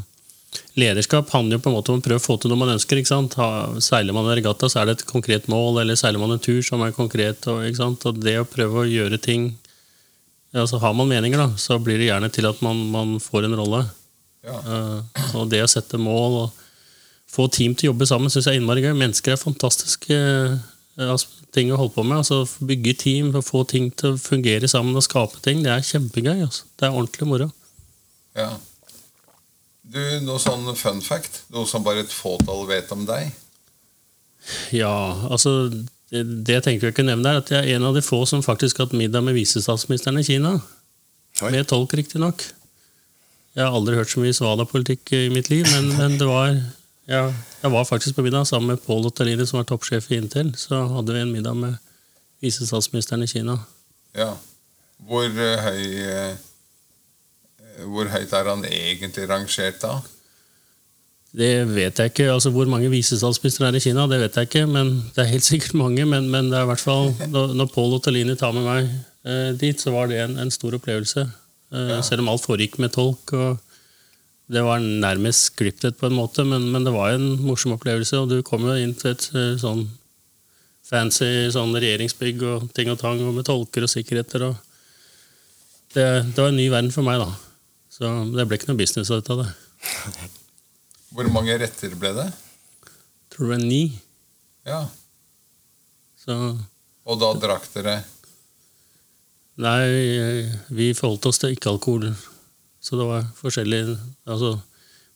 Lederskap 0.76 1.30
handler 1.30 1.56
jo 1.56 1.62
på 1.62 1.70
en 1.70 1.76
måte 1.76 1.92
om 1.92 2.00
å 2.00 2.04
prøve 2.04 2.20
å 2.20 2.24
få 2.24 2.38
til 2.40 2.52
noe 2.52 2.60
man 2.60 2.72
ønsker. 2.74 2.98
ikke 2.98 3.10
sant? 3.12 3.36
Ha, 3.40 3.48
seiler 3.84 4.16
man 4.16 4.26
en 4.28 4.36
regatta, 4.36 4.68
så 4.72 4.80
er 4.80 4.88
det 4.88 4.94
et 4.98 5.08
konkret 5.08 5.48
mål, 5.52 5.82
eller 5.82 5.96
seiler 6.00 6.20
man 6.20 6.32
en 6.34 6.42
tur 6.42 6.60
som 6.64 6.82
er 6.84 6.94
konkret. 6.96 7.44
Og, 7.52 7.62
ikke 7.68 7.80
sant? 7.80 8.06
og 8.08 8.20
det 8.24 8.38
å 8.40 8.48
prøve 8.48 8.82
å 8.82 8.88
gjøre 8.88 9.20
ting 9.20 9.52
altså 10.52 10.76
Har 10.82 10.92
man 10.92 11.08
meninger, 11.08 11.40
da, 11.40 11.56
så 11.56 11.78
blir 11.80 11.96
det 11.96 12.10
gjerne 12.10 12.28
til 12.28 12.44
at 12.44 12.58
man, 12.60 12.76
man 12.92 13.14
får 13.24 13.46
en 13.46 13.56
rolle. 13.56 13.78
Ja. 14.44 14.58
Uh, 14.66 15.22
og 15.38 15.46
det 15.48 15.62
å 15.64 15.70
sette 15.70 16.00
mål 16.00 16.36
og 16.42 16.61
få 17.32 17.48
team 17.52 17.74
til 17.74 17.88
å 17.88 17.92
jobbe 17.92 18.08
sammen 18.08 18.32
syns 18.32 18.48
jeg 18.48 18.58
er 18.58 18.60
innmari 18.60 18.84
gøy. 18.84 18.92
Mennesker 18.98 19.34
er 19.34 19.40
fantastiske 19.40 20.18
uh, 21.00 21.14
ting 21.54 21.72
å 21.72 21.78
holde 21.80 21.94
på 21.94 22.04
med. 22.04 22.20
altså 22.20 22.42
Bygge 22.68 22.96
team, 23.00 23.32
få 23.44 23.64
ting 23.68 23.90
til 23.96 24.14
å 24.14 24.20
fungere 24.20 24.68
sammen 24.68 24.98
og 24.98 25.06
skape 25.06 25.40
ting. 25.44 25.62
Det 25.64 25.72
er 25.72 25.86
kjempegøy. 25.86 26.44
altså. 26.44 26.68
Det 26.76 26.88
er 26.88 26.98
ordentlig 26.98 27.28
moro. 27.30 27.48
Ja. 28.36 28.50
Du, 29.82 30.00
Noe 30.24 30.40
sånn 30.40 30.68
fun 30.78 31.02
fact? 31.04 31.42
Noe 31.52 31.68
som 31.68 31.84
bare 31.84 32.04
et 32.04 32.12
fåtall 32.12 32.64
vet 32.68 32.92
om 32.94 33.04
deg? 33.08 33.32
Ja, 34.74 34.92
altså 35.30 35.70
Det, 36.12 36.22
det 36.44 36.56
jeg 36.58 36.64
tenker 36.66 36.88
jeg 36.88 36.92
ikke 36.96 37.06
nevne, 37.06 37.30
er 37.30 37.40
at 37.40 37.50
jeg 37.52 37.62
er 37.62 37.76
en 37.78 37.86
av 37.88 37.94
de 37.96 38.02
få 38.04 38.18
som 38.28 38.42
faktisk 38.44 38.76
har 38.76 38.88
hatt 38.88 38.96
middag 38.96 39.22
med 39.24 39.32
visestatsministeren 39.32 40.20
i 40.20 40.26
Kina. 40.26 40.58
Oi. 41.40 41.48
Med 41.54 41.64
tolk, 41.70 41.94
riktignok. 41.96 42.44
Jeg 43.56 43.64
har 43.64 43.72
aldri 43.72 43.96
hørt 43.96 44.12
så 44.12 44.20
mye 44.20 44.36
svada-politikk 44.36 45.12
i 45.16 45.22
mitt 45.32 45.48
liv, 45.48 45.64
men, 45.72 45.88
men 45.96 46.18
det 46.20 46.28
var 46.28 46.52
ja, 47.12 47.26
Jeg 47.62 47.70
var 47.74 47.84
faktisk 47.88 48.16
på 48.16 48.24
middag 48.26 48.46
sammen 48.48 48.72
med 48.72 48.80
Paul 48.86 49.04
Ottalini, 49.06 49.44
som 49.46 49.60
var 49.60 49.68
toppsjef 49.68 50.08
i 50.10 50.18
Intel. 50.18 50.54
Så 50.58 50.78
hadde 50.96 51.14
vi 51.14 51.20
en 51.22 51.32
middag 51.34 51.54
med 51.60 51.76
visestatsministeren 52.42 53.22
i 53.22 53.28
Kina. 53.30 53.58
Ja. 54.16 54.32
Hvor 55.06 55.28
eh, 55.28 55.62
høy 55.66 55.84
eh, 56.08 56.34
Hvor 57.88 58.10
høyt 58.12 58.32
er 58.36 58.48
han 58.50 58.64
egentlig 58.68 59.28
rangert 59.30 59.78
da? 59.82 59.96
Det 61.32 61.52
vet 61.72 61.96
jeg 61.98 62.10
ikke. 62.12 62.26
altså 62.32 62.50
Hvor 62.52 62.68
mange 62.68 62.90
visestatsministre 62.92 63.70
er 63.70 63.78
i 63.78 63.80
Kina, 63.80 64.04
det 64.10 64.18
vet 64.20 64.36
jeg 64.36 64.50
ikke. 64.50 64.66
men 64.68 64.90
Det 65.14 65.22
er 65.24 65.30
helt 65.32 65.46
sikkert 65.52 65.74
mange, 65.80 66.04
men, 66.04 66.28
men 66.30 66.50
det 66.52 66.58
er 66.58 66.66
i 66.66 66.70
hvert 66.72 66.82
fall 66.84 67.12
når, 67.32 67.54
når 67.58 67.70
Paul 67.74 67.94
Ottalini 67.96 68.36
tar 68.36 68.52
med 68.56 68.66
meg 68.68 68.90
eh, 69.24 69.52
dit, 69.58 69.80
så 69.80 69.94
var 69.94 70.10
det 70.12 70.20
en, 70.26 70.38
en 70.42 70.50
stor 70.54 70.76
opplevelse. 70.80 71.28
Eh, 71.72 71.88
Ja. 71.94 72.02
Selv 72.04 72.20
om 72.20 72.28
alt 72.28 72.44
foregikk 72.44 72.76
med 72.82 72.92
tolk. 72.92 73.32
og 73.32 73.60
Det 74.50 74.62
var 74.64 74.82
nærmest 74.82 75.52
scriptet 75.52 75.98
på 75.98 76.08
en 76.08 76.16
måte, 76.18 76.44
men, 76.44 76.66
men 76.72 76.84
det 76.84 76.92
var 76.94 77.14
en 77.14 77.36
morsom 77.44 77.76
opplevelse. 77.76 78.18
Og 78.18 78.30
du 78.32 78.42
kom 78.46 78.66
jo 78.66 78.74
inn 78.76 78.94
til 78.98 79.14
et 79.14 79.28
eh, 79.36 79.54
sånn 79.60 79.86
fancy 80.82 81.48
sånn 81.54 81.72
regjeringsbygg 81.78 82.42
og 82.48 82.68
ting 82.76 82.90
og 82.92 82.98
tang, 83.00 83.22
og 83.22 83.36
med 83.36 83.46
tolker 83.48 83.86
og 83.86 83.92
sikkerheter. 83.92 84.48
og 84.50 84.58
det, 85.94 86.04
det 86.34 86.38
var 86.40 86.50
en 86.50 86.58
ny 86.58 86.68
verden 86.72 86.92
for 86.94 87.06
meg, 87.06 87.22
da. 87.22 87.30
Så 87.92 88.08
det 88.32 88.46
ble 88.48 88.58
ikke 88.58 88.72
noe 88.72 88.80
business 88.80 89.12
ut 89.12 89.30
av 89.32 89.44
det. 89.44 89.50
Hvor 91.12 91.28
mange 91.32 91.54
retter 91.60 91.94
ble 92.00 92.14
det? 92.16 92.30
Tror 93.32 93.50
det 93.50 93.54
var 93.54 93.62
ni. 93.62 93.82
Ja. 94.68 94.82
Så 96.22 96.36
Og 97.02 97.18
da 97.18 97.32
drakk 97.34 97.64
dere 97.74 98.02
Nei, 99.62 100.46
vi 100.72 100.92
forholdt 100.96 101.26
oss 101.28 101.42
til 101.42 101.52
ikke-alkohol. 101.52 102.06
Så 102.82 102.98
det 102.98 103.06
var 103.06 103.26
forskjellig 103.38 103.82
altså, 104.26 104.56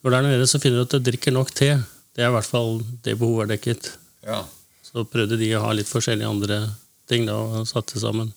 Når 0.03 0.13
det 0.13 0.19
er 0.19 0.27
nede, 0.29 0.47
så 0.47 0.61
finner 0.63 0.79
du 0.79 0.87
at 0.87 0.95
du 0.95 1.03
drikker 1.03 1.35
nok 1.35 1.51
te. 1.51 1.73
Det 2.15 2.23
er 2.23 2.31
i 2.31 2.37
hvert 2.37 2.47
fall 2.47 2.79
det 3.05 3.17
behovet 3.19 3.47
er 3.47 3.57
dekket. 3.57 3.89
Ja. 4.23 4.45
Så 4.87 5.03
prøvde 5.11 5.39
de 5.41 5.49
å 5.57 5.65
ha 5.65 5.73
litt 5.75 5.91
forskjellige 5.91 6.31
andre 6.31 6.61
ting 7.11 7.27
da, 7.27 7.35
og 7.35 7.67
satte 7.67 7.99
sammen. 7.99 8.31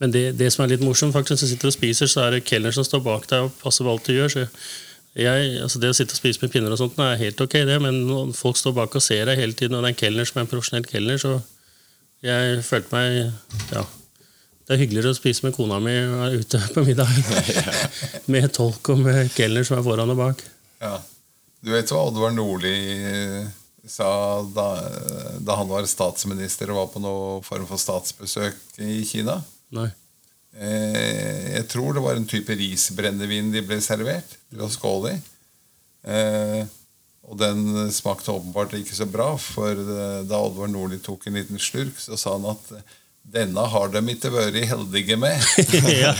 Men 0.00 0.14
det, 0.14 0.22
det 0.40 0.48
som 0.54 0.64
er 0.64 0.72
litt 0.72 0.84
morsomt, 0.84 1.12
faktisk, 1.12 1.42
når 1.42 1.50
du 1.50 1.52
sitter 1.52 1.70
og 1.70 1.76
spiser, 1.76 2.08
så 2.08 2.24
er 2.24 2.36
det 2.36 2.46
kelner 2.48 2.72
som 2.72 2.86
står 2.86 3.02
bak 3.04 3.28
deg 3.28 3.50
og 3.50 3.58
passer 3.60 3.84
på 3.84 3.92
alt 3.92 4.08
du 4.08 4.14
gjør. 4.16 4.32
så 4.32 4.46
jeg, 5.18 5.54
altså 5.60 5.80
Det 5.82 5.90
å 5.90 5.96
sitte 5.96 6.14
og 6.14 6.20
spise 6.20 6.40
med 6.40 6.52
pinner 6.54 6.72
og 6.72 6.78
sånt 6.80 6.98
er 7.02 7.18
helt 7.20 7.40
ok, 7.42 7.56
det, 7.68 7.78
men 7.82 8.04
når 8.08 8.32
folk 8.38 8.56
står 8.56 8.76
bak 8.76 8.94
og 8.96 9.04
ser 9.04 9.26
deg 9.28 9.40
hele 9.42 9.56
tiden, 9.58 9.76
og 9.76 9.82
det 9.82 9.90
er 9.90 9.96
en 9.96 10.02
kelner 10.04 10.28
som 10.28 10.38
er 10.38 10.46
en 10.46 10.52
profesjonell 10.52 10.86
kelner, 10.86 11.18
så 11.20 11.40
jeg 12.24 12.62
følte 12.64 12.94
meg 12.94 13.74
ja, 13.74 13.84
Det 14.70 14.76
er 14.76 14.84
hyggeligere 14.84 15.10
å 15.10 15.18
spise 15.18 15.42
med 15.42 15.54
kona 15.56 15.80
mi 15.82 15.90
være 15.90 16.44
ute 16.44 16.58
på 16.76 16.84
middag 16.86 17.08
med 18.30 18.52
tolk 18.54 18.92
og 18.94 19.00
med 19.02 19.32
kelner 19.34 19.66
som 19.66 19.80
er 19.80 19.82
foran 19.82 20.12
og 20.14 20.20
bak. 20.20 20.44
ja. 20.78 20.98
Du 21.60 21.68
vet 21.74 21.90
hva 21.92 22.06
Oddvar 22.08 22.30
Nordli 22.32 22.70
eh, 23.04 23.48
sa 23.84 24.06
da, 24.48 24.68
da 25.44 25.56
han 25.58 25.68
var 25.68 25.84
statsminister 25.90 26.70
og 26.72 26.78
var 26.78 26.86
på 26.94 27.02
noen 27.04 27.42
form 27.44 27.66
for 27.68 27.82
statsbesøk 27.82 28.78
i 28.86 29.02
Kina? 29.04 29.34
Nei. 29.76 29.90
Eh, 30.54 31.50
jeg 31.58 31.66
tror 31.74 31.98
det 31.98 32.04
var 32.06 32.16
en 32.16 32.30
type 32.30 32.56
risbrennevin 32.56 33.50
de 33.52 33.64
ble 33.66 33.76
servert 33.84 34.38
til 34.38 34.62
å 34.64 34.70
skåle 34.72 35.12
i. 35.18 35.20
Eh, 36.14 36.62
og 37.28 37.36
den 37.42 37.90
smakte 37.92 38.32
åpenbart 38.38 38.78
ikke 38.78 38.96
så 38.96 39.10
bra, 39.10 39.34
for 39.36 39.74
eh, 39.74 40.22
da 40.30 40.40
Oddvar 40.46 40.72
Nordli 40.72 41.02
tok 41.04 41.28
en 41.28 41.36
liten 41.42 41.60
slurk, 41.60 42.00
så 42.00 42.16
sa 42.16 42.38
han 42.38 42.48
at 42.54 42.72
eh, 42.78 42.96
denne 43.30 43.64
har 43.72 43.92
de 43.94 44.02
ikke 44.14 44.32
vært 44.34 44.58
heldige 44.70 45.16
med. 45.20 45.38
ja. 46.02 46.14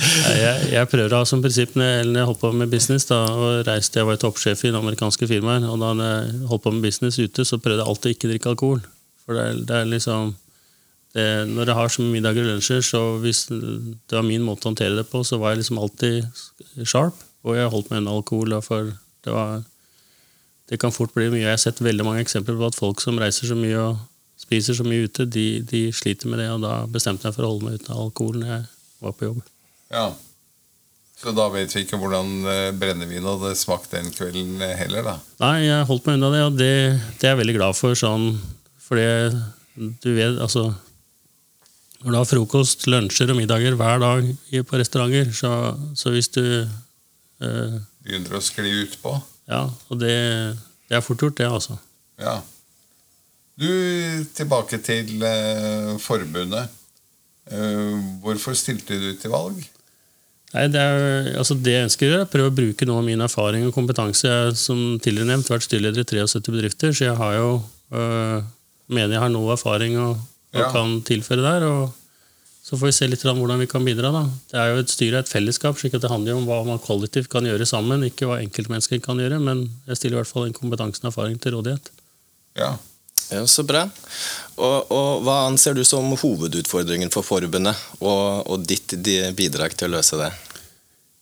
Jeg, 0.00 0.70
jeg 0.72 0.88
prøver 0.88 1.12
å 1.12 1.20
ha 1.20 1.26
som 1.28 1.42
prinsipp 1.44 1.74
når 1.76 1.90
jeg, 2.14 2.26
holdt 2.28 2.40
på 2.40 2.50
med 2.56 2.70
business 2.72 3.06
da, 3.08 3.18
og 3.34 3.64
reiste, 3.68 4.00
Jeg 4.00 4.08
var 4.08 4.20
toppsjef 4.20 4.62
i 4.64 4.72
amerikanske 4.74 5.28
firmaer, 5.28 5.66
og 5.68 5.80
da 5.82 5.90
jeg 5.98 6.44
holdt 6.50 6.64
på 6.64 6.72
med 6.74 6.86
business 6.86 7.18
ute, 7.20 7.44
så 7.46 7.60
prøvde 7.60 7.82
jeg 7.82 7.92
alltid 7.92 8.14
ikke 8.16 8.28
å 8.28 8.32
drikke 8.32 8.54
alkohol. 8.54 8.84
For 9.24 9.36
det 9.36 9.44
er, 9.44 9.58
det 9.68 9.76
er 9.76 9.90
liksom 9.90 10.34
det, 11.14 11.26
Når 11.50 11.72
jeg 11.72 11.78
har 11.80 11.90
så 11.90 12.04
mye 12.04 12.14
middager 12.16 12.46
og 12.46 12.52
lunsjer, 12.54 12.84
så 12.86 13.02
hvis 13.22 13.44
det 13.50 14.14
var 14.14 14.26
min 14.26 14.46
måte 14.46 14.66
å 14.66 14.70
håndtere 14.70 14.98
det 14.98 15.08
på, 15.10 15.22
så 15.26 15.40
var 15.42 15.54
jeg 15.54 15.64
liksom 15.64 15.82
alltid 15.82 16.86
sharp, 16.86 17.18
og 17.44 17.58
jeg 17.58 17.72
holdt 17.72 17.90
meg 17.90 18.02
unna 18.02 18.14
alkohol. 18.18 18.56
For 18.64 18.94
det 19.24 19.34
var 19.34 19.62
Det 20.70 20.78
kan 20.78 20.92
fort 20.94 21.10
bli 21.10 21.26
mye. 21.32 21.42
Jeg 21.42 21.50
har 21.50 21.58
sett 21.58 21.80
veldig 21.82 22.04
mange 22.06 22.20
eksempler 22.22 22.54
på 22.54 22.68
at 22.70 22.76
folk 22.78 23.00
som 23.02 23.18
reiser 23.18 23.50
så 23.50 23.56
mye 23.58 23.74
og 23.74 23.96
spiser 24.50 24.74
så 24.74 24.82
mye 24.82 25.06
ute, 25.06 25.28
de, 25.30 25.46
de 25.62 25.84
sliter 25.94 26.26
med 26.26 26.42
det, 26.42 26.48
og 26.50 26.64
da 26.66 26.72
bestemte 26.90 27.28
jeg 27.30 27.36
for 27.38 27.46
å 27.46 27.52
holde 27.54 27.68
meg 27.70 27.78
uten 27.78 27.94
alkohol 27.94 28.40
når 28.42 28.50
jeg 28.50 28.64
var 29.06 29.14
på 29.14 29.28
jobb. 29.30 29.40
Ja. 29.94 30.08
Så 31.20 31.34
da 31.36 31.44
vet 31.52 31.70
vi 31.76 31.82
ikke 31.84 31.98
hvordan 32.00 32.30
eh, 32.48 32.70
brennevin 32.80 33.26
hadde 33.28 33.52
smakt 33.60 33.92
den 33.94 34.08
kvelden 34.10 34.56
heller, 34.74 35.04
da. 35.06 35.14
Nei, 35.42 35.66
jeg 35.68 35.86
holdt 35.90 36.06
meg 36.08 36.16
unna 36.18 36.30
det, 36.34 36.42
og 36.48 36.54
det, 36.58 36.70
det 37.20 37.28
er 37.28 37.34
jeg 37.34 37.40
veldig 37.42 37.56
glad 37.60 37.76
for. 37.78 37.94
Sånn, 38.00 38.30
for 38.80 38.98
du 38.98 40.08
vet, 40.16 40.40
altså 40.42 40.70
Når 42.00 42.10
du 42.10 42.16
har 42.16 42.24
frokost, 42.30 42.86
lunsjer 42.88 43.30
og 43.30 43.36
middager 43.38 43.76
hver 43.76 44.00
dag 44.00 44.26
i- 44.56 44.62
på 44.64 44.78
restauranter, 44.80 45.28
så, 45.36 45.50
så 45.94 46.10
hvis 46.14 46.30
du 46.32 46.42
eh, 46.64 47.76
Begynner 48.02 48.38
å 48.38 48.40
skli 48.42 48.72
utpå. 48.86 49.12
Ja, 49.52 49.66
og 49.92 50.00
det, 50.00 50.14
det 50.88 50.96
er 50.96 51.04
fort 51.04 51.20
gjort, 51.20 51.36
det, 51.36 51.46
altså. 51.52 51.76
Ja. 52.20 52.38
Du, 53.60 54.24
tilbake 54.36 54.78
til 54.84 55.20
eh, 55.26 55.90
forbundet. 56.00 56.70
Eh, 57.50 57.98
hvorfor 58.22 58.56
stilte 58.56 58.96
du 58.96 59.10
til 59.20 59.32
valg? 59.34 59.58
Nei, 60.50 60.64
det, 60.72 60.80
er, 60.82 61.28
altså 61.38 61.54
det 61.54 61.74
jeg 61.76 61.86
ønsker 61.86 62.14
er 62.14 62.24
å 62.24 62.30
prøve 62.30 62.50
å 62.50 62.54
bruke 62.56 62.86
noe 62.88 63.02
av 63.02 63.06
min 63.06 63.22
erfaring 63.22 63.68
og 63.68 63.74
kompetanse. 63.76 64.24
Jeg 64.26 64.48
har 64.48 64.56
som 64.58 64.80
tidligere 64.98 65.28
nevnt 65.30 65.50
vært 65.52 65.68
styreleder 65.68 66.02
i 66.02 66.08
73 66.08 66.50
bedrifter, 66.50 66.96
så 66.96 67.04
jeg 67.10 67.18
har 67.20 67.36
jo 67.36 67.52
øh, 67.94 68.40
mener 68.90 69.14
jeg 69.14 69.22
har 69.22 69.32
noe 69.34 69.54
erfaring 69.54 69.96
og, 70.00 70.16
og 70.56 70.60
Ja. 70.64 70.72
kan 70.74 70.98
tilføre 71.06 71.44
der. 71.46 71.68
Og, 71.68 71.96
Så 72.66 72.76
får 72.78 72.86
vi 72.90 72.92
se 72.92 73.06
litt 73.08 73.22
hvordan 73.24 73.58
vi 73.58 73.66
kan 73.66 73.84
bidra. 73.84 74.10
da. 74.12 74.24
Det 74.50 74.58
er 74.58 74.68
jo 74.70 74.82
et 74.82 74.90
styre 74.92 75.18
et 75.20 75.28
fellesskap, 75.30 75.78
slik 75.78 75.94
at 75.94 76.02
det 76.02 76.10
handler 76.10 76.32
jo 76.32 76.38
om 76.38 76.46
hva 76.46 76.58
man 76.66 76.78
kollektivt 76.78 77.28
kan 77.30 77.42
gjøre 77.42 77.66
sammen, 77.66 78.04
ikke 78.04 78.28
hva 78.28 78.36
enkeltmennesker 78.44 79.00
kan 79.02 79.18
gjøre. 79.18 79.40
Men 79.42 79.70
jeg 79.88 79.96
stiller 79.96 80.18
i 80.18 80.20
hvert 80.20 80.30
fall 80.30 80.44
den 80.44 80.54
kompetansen 80.54 81.06
og 81.06 81.10
erfaring 81.10 81.40
til 81.40 81.56
rådighet. 81.56 81.90
Ja. 82.60 82.76
Ja, 83.30 83.46
Så 83.46 83.64
bra. 83.66 83.86
Og, 84.60 84.92
og 84.92 85.24
Hva 85.24 85.46
anser 85.48 85.76
du 85.76 85.84
som 85.86 86.10
hovedutfordringen 86.20 87.12
for 87.14 87.24
forbundet, 87.24 87.78
og, 88.02 88.46
og 88.50 88.64
ditt 88.68 88.96
bidrag 89.36 89.76
til 89.78 89.88
å 89.88 89.96
løse 89.96 90.18
det? 90.20 90.30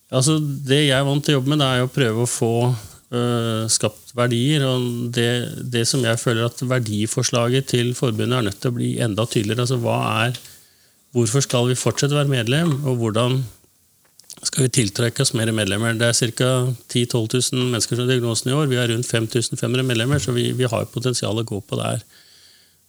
Altså, 0.09 0.39
Det 0.41 0.87
jeg 0.87 0.97
er 0.97 1.07
vant 1.07 1.25
til 1.25 1.37
å 1.37 1.39
jobbe 1.39 1.53
med, 1.53 1.63
det 1.63 1.69
er 1.69 1.85
å 1.85 1.93
prøve 1.93 2.25
å 2.25 2.31
få 2.31 2.53
øh, 2.69 3.65
skapt 3.71 4.15
verdier. 4.17 4.65
og 4.67 5.13
det, 5.15 5.31
det, 5.71 5.85
som 5.89 6.03
jeg 6.05 6.21
føler 6.21 6.49
at 6.49 6.65
verdiforslaget 6.65 7.69
til 7.75 7.93
forbundet 7.99 8.39
er 8.39 8.49
nødt 8.49 8.61
til 8.63 8.73
å 8.73 8.79
bli 8.81 8.95
enda 9.05 9.29
tydeligere. 9.29 9.67
altså 9.67 9.81
hva 9.85 10.01
er 10.27 10.41
Hvorfor 11.17 11.41
skal 11.41 11.71
vi 11.71 11.75
fortsette 11.79 12.13
å 12.13 12.19
være 12.19 12.29
medlem, 12.29 12.75
og 12.85 12.99
hvordan 13.01 13.39
skal 14.47 14.67
vi 14.67 14.73
tiltrekke 14.79 15.25
oss 15.25 15.35
mer 15.37 15.51
medlemmer? 15.55 15.97
Det 15.99 16.09
er 16.09 16.33
ca. 16.37 16.51
10 16.93 17.07
000-12 17.11 17.55
000 17.55 17.71
mennesker 17.73 17.97
som 17.97 18.05
har 18.05 18.13
diagnosen 18.13 18.51
i 18.51 18.57
år. 18.57 18.69
Vi 18.71 18.79
har 18.79 18.91
rundt 18.91 19.09
5500 19.09 19.87
medlemmer, 19.87 20.23
så 20.23 20.35
vi, 20.37 20.51
vi 20.57 20.69
har 20.69 20.91
potensial 20.93 21.41
å 21.41 21.47
gå 21.47 21.61
på 21.61 21.79
der. 21.81 22.05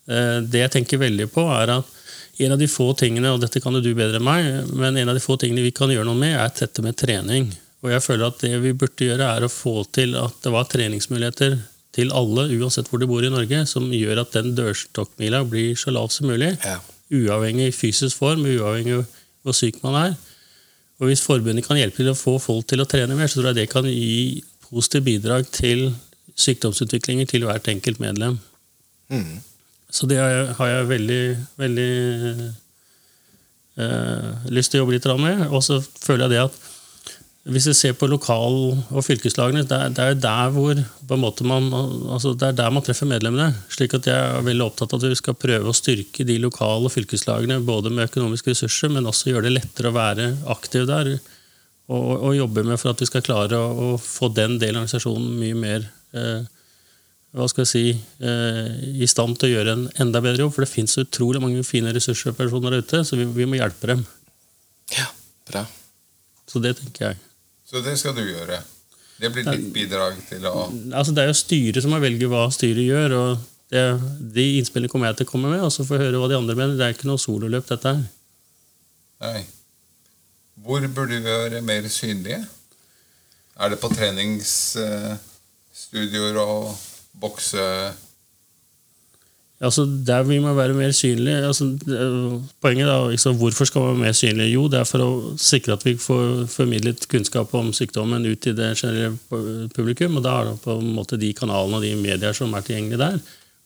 Eh, 0.09 0.35
det 0.45 0.65
jeg 0.65 0.73
tenker 0.77 1.01
veldig 1.01 1.29
på, 1.33 1.47
er 1.55 1.73
at 1.79 1.95
en 2.39 2.55
av 2.55 2.61
de 2.61 2.69
få 2.71 2.91
tingene, 2.99 3.33
og 3.33 3.41
dette 3.43 3.59
kan 3.63 3.75
jo 3.75 3.81
du 3.83 3.91
bedre 3.97 4.21
enn 4.21 4.27
meg, 4.27 4.51
men 4.71 4.99
en 4.99 5.11
av 5.11 5.17
de 5.17 5.23
få 5.23 5.35
tingene 5.41 5.65
vi 5.65 5.73
kan 5.75 5.91
gjøre 5.91 6.07
noe 6.07 6.19
med, 6.19 6.37
er 6.39 6.53
dette 6.61 6.85
med 6.85 6.99
trening. 6.99 7.49
Og 7.83 7.91
jeg 7.93 8.03
føler 8.03 8.29
at 8.29 8.39
det 8.43 8.53
vi 8.63 8.75
burde 8.75 9.09
gjøre, 9.09 9.33
er 9.33 9.47
å 9.47 9.51
få 9.51 9.81
til 9.95 10.15
at 10.19 10.39
det 10.45 10.53
var 10.53 10.69
treningsmuligheter 10.71 11.59
til 11.95 12.13
alle, 12.15 12.45
uansett 12.59 12.87
hvor 12.87 13.01
de 13.01 13.09
bor 13.09 13.25
i 13.25 13.33
Norge, 13.33 13.65
som 13.67 13.89
gjør 13.91 14.23
at 14.23 14.37
den 14.37 14.53
dørstokkmila 14.55 15.43
blir 15.49 15.75
så 15.79 15.91
lav 15.95 16.11
som 16.13 16.29
mulig. 16.31 16.53
Ja 16.63 16.79
uavhengig 17.09 17.73
fysisk 17.73 18.17
form, 18.21 18.45
uavhengig 18.45 19.03
hvor 19.43 19.55
syk 19.55 19.81
man 19.83 19.97
er. 19.97 20.17
Og 20.99 21.07
Hvis 21.07 21.23
forbundet 21.23 21.63
kan 21.65 21.79
hjelpe 21.79 22.01
til 22.01 22.11
å 22.11 22.17
få 22.17 22.35
folk 22.43 22.67
til 22.67 22.83
å 22.83 22.87
trene 22.89 23.15
mer, 23.15 23.29
så 23.31 23.39
tror 23.39 23.53
jeg 23.53 23.61
det 23.61 23.69
kan 23.71 23.87
gi 23.87 24.43
positive 24.67 25.05
bidrag 25.05 25.47
til 25.55 25.93
sykdomsutviklinger 26.39 27.29
til 27.29 27.45
hvert 27.47 27.67
enkelt 27.71 28.01
medlem. 28.03 28.39
Mm. 29.09 29.39
Så 29.89 30.07
det 30.09 30.19
har 30.19 30.29
jeg, 30.29 30.49
har 30.59 30.67
jeg 30.67 30.89
veldig, 30.89 31.23
veldig 31.57 31.93
øh, 33.79 34.49
lyst 34.53 34.71
til 34.71 34.79
å 34.79 34.83
jobbe 34.83 34.97
litt 34.97 35.07
med. 35.23 35.47
Og 35.49 35.63
så 35.65 35.79
føler 35.81 36.27
jeg 36.27 36.35
det 36.35 36.43
at 36.43 36.59
hvis 37.53 37.67
vi 37.69 37.73
ser 37.77 37.95
på 37.97 38.07
lokal- 38.09 38.77
og 38.77 39.03
fylkeslagene, 39.05 39.63
det 39.67 39.77
er, 39.77 39.93
det 39.95 40.05
er 40.05 40.19
der 40.21 40.51
hvor 40.53 40.79
man, 41.47 41.67
altså 42.13 42.33
det 42.33 42.47
er 42.49 42.57
der 42.57 42.71
man 42.73 42.83
treffer 42.85 43.09
medlemmene. 43.09 43.53
slik 43.69 43.93
at 43.93 44.05
Jeg 44.07 44.15
er 44.15 44.45
veldig 44.45 44.65
opptatt 44.65 44.93
av 44.93 45.03
at 45.03 45.09
vi 45.09 45.19
skal 45.19 45.37
prøve 45.37 45.69
å 45.69 45.75
styrke 45.75 46.25
de 46.25 46.37
lokale 46.37 46.85
og 46.85 46.93
fylkeslagene 46.93 47.59
både 47.65 47.89
med 47.89 48.09
økonomiske 48.09 48.51
ressurser, 48.51 48.89
men 48.89 49.05
også 49.05 49.31
gjøre 49.31 49.47
det 49.47 49.55
lettere 49.57 49.89
å 49.89 49.97
være 49.97 50.29
aktiv 50.47 50.87
der. 50.87 51.15
Og, 51.89 52.09
og 52.21 52.35
jobbe 52.37 52.63
med 52.63 52.77
for 52.77 52.91
at 52.91 53.01
vi 53.01 53.09
skal 53.09 53.25
klare 53.25 53.57
å, 53.57 53.93
å 53.95 53.97
få 53.97 54.29
den 54.29 54.59
delen 54.61 54.77
av 54.77 54.85
organisasjonen 54.85 55.39
mye 55.39 55.57
mer 55.57 55.87
eh, 56.13 56.45
hva 57.33 57.45
skal 57.49 57.65
jeg 57.65 57.69
si, 57.69 57.85
eh, 58.25 58.69
i 59.01 59.07
stand 59.09 59.37
til 59.37 59.49
å 59.49 59.53
gjøre 59.57 59.75
en 59.75 59.87
enda 60.01 60.21
bedre 60.21 60.45
jobb. 60.45 60.53
For 60.55 60.65
det 60.65 60.71
fins 60.71 60.97
utrolig 61.01 61.41
mange 61.41 61.65
fine 61.65 61.93
ressurser 61.93 62.33
og 62.33 62.39
personer 62.39 62.73
der 62.73 62.85
ute, 62.85 63.03
så 63.05 63.17
vi, 63.19 63.25
vi 63.33 63.49
må 63.49 63.57
hjelpe 63.59 63.93
dem. 63.93 64.05
Ja, 64.95 65.09
bra. 65.49 65.65
Så 66.49 66.61
det 66.61 66.77
tenker 66.79 67.11
jeg. 67.11 67.28
Så 67.69 67.83
det 67.85 67.93
skal 68.01 68.15
du 68.17 68.23
gjøre. 68.25 68.57
Det 69.19 69.27
blir 69.33 69.43
ditt 69.45 69.73
bidrag 69.75 70.13
til 70.29 70.45
å 70.47 70.51
Altså 70.95 71.11
Det 71.13 71.21
er 71.23 71.27
jo 71.29 71.33
styret 71.37 71.83
som 71.83 71.91
må 71.93 71.99
velge 72.01 72.27
hva 72.31 72.43
styret 72.53 72.85
gjør. 72.87 73.09
og 73.17 73.29
det, 73.69 73.83
De 74.35 74.45
innspillene 74.57 74.91
kommer 74.91 75.07
jeg 75.11 75.17
til 75.19 75.27
å 75.27 75.31
komme 75.33 75.49
med, 75.51 75.61
og 75.65 75.71
så 75.75 75.81
får 75.85 75.95
jeg 75.97 76.05
høre 76.07 76.19
hva 76.23 76.29
de 76.31 76.39
andre 76.39 76.57
mener. 76.57 76.77
Det 76.79 76.85
er 76.87 76.93
ikke 76.95 77.11
noe 77.11 77.21
sololøp, 77.21 77.65
dette 77.69 77.87
her. 77.93 78.03
Nei. 79.25 79.41
Hvor 80.63 80.79
burde 80.87 81.13
vi 81.19 81.23
være 81.27 81.59
mer 81.63 81.83
synlige? 81.91 82.41
Er 83.59 83.67
det 83.69 83.79
på 83.81 83.89
treningsstudioer 83.91 86.35
og 86.39 86.77
bokse 87.19 87.65
Altså, 89.59 89.83
der 90.07 90.23
vil 90.23 90.39
man 90.41 90.55
være 90.55 90.73
mer 90.73 90.91
synlig. 90.95 91.33
altså, 91.33 91.65
Poenget 92.61 92.87
da, 92.87 93.09
liksom, 93.09 93.35
Hvorfor 93.35 93.65
skal 93.65 93.81
man 93.81 93.89
være 93.89 94.05
mer 94.05 94.15
synlig? 94.15 94.53
Jo, 94.53 94.67
det 94.71 94.79
er 94.79 94.87
for 94.87 95.03
å 95.03 95.09
sikre 95.35 95.75
at 95.75 95.83
vi 95.83 95.97
får 95.99 96.45
formidlet 96.47 97.07
kunnskap 97.11 97.51
om 97.53 97.73
sykdommen 97.75 98.25
ut 98.25 98.39
til 98.39 98.55
det 98.55 98.77
generelle 98.79 99.67
publikum. 99.75 100.15
og 100.15 100.23
Da 100.23 100.37
er 100.39 100.45
det 100.51 100.61
på 100.63 100.77
en 100.79 100.93
måte 100.95 101.19
de 101.19 101.33
kanalene 101.35 101.75
og 101.75 101.83
de 101.83 101.95
medier 101.99 102.33
som 102.33 102.55
er 102.55 102.63
tilgjengelige 102.63 103.03
der. 103.03 103.19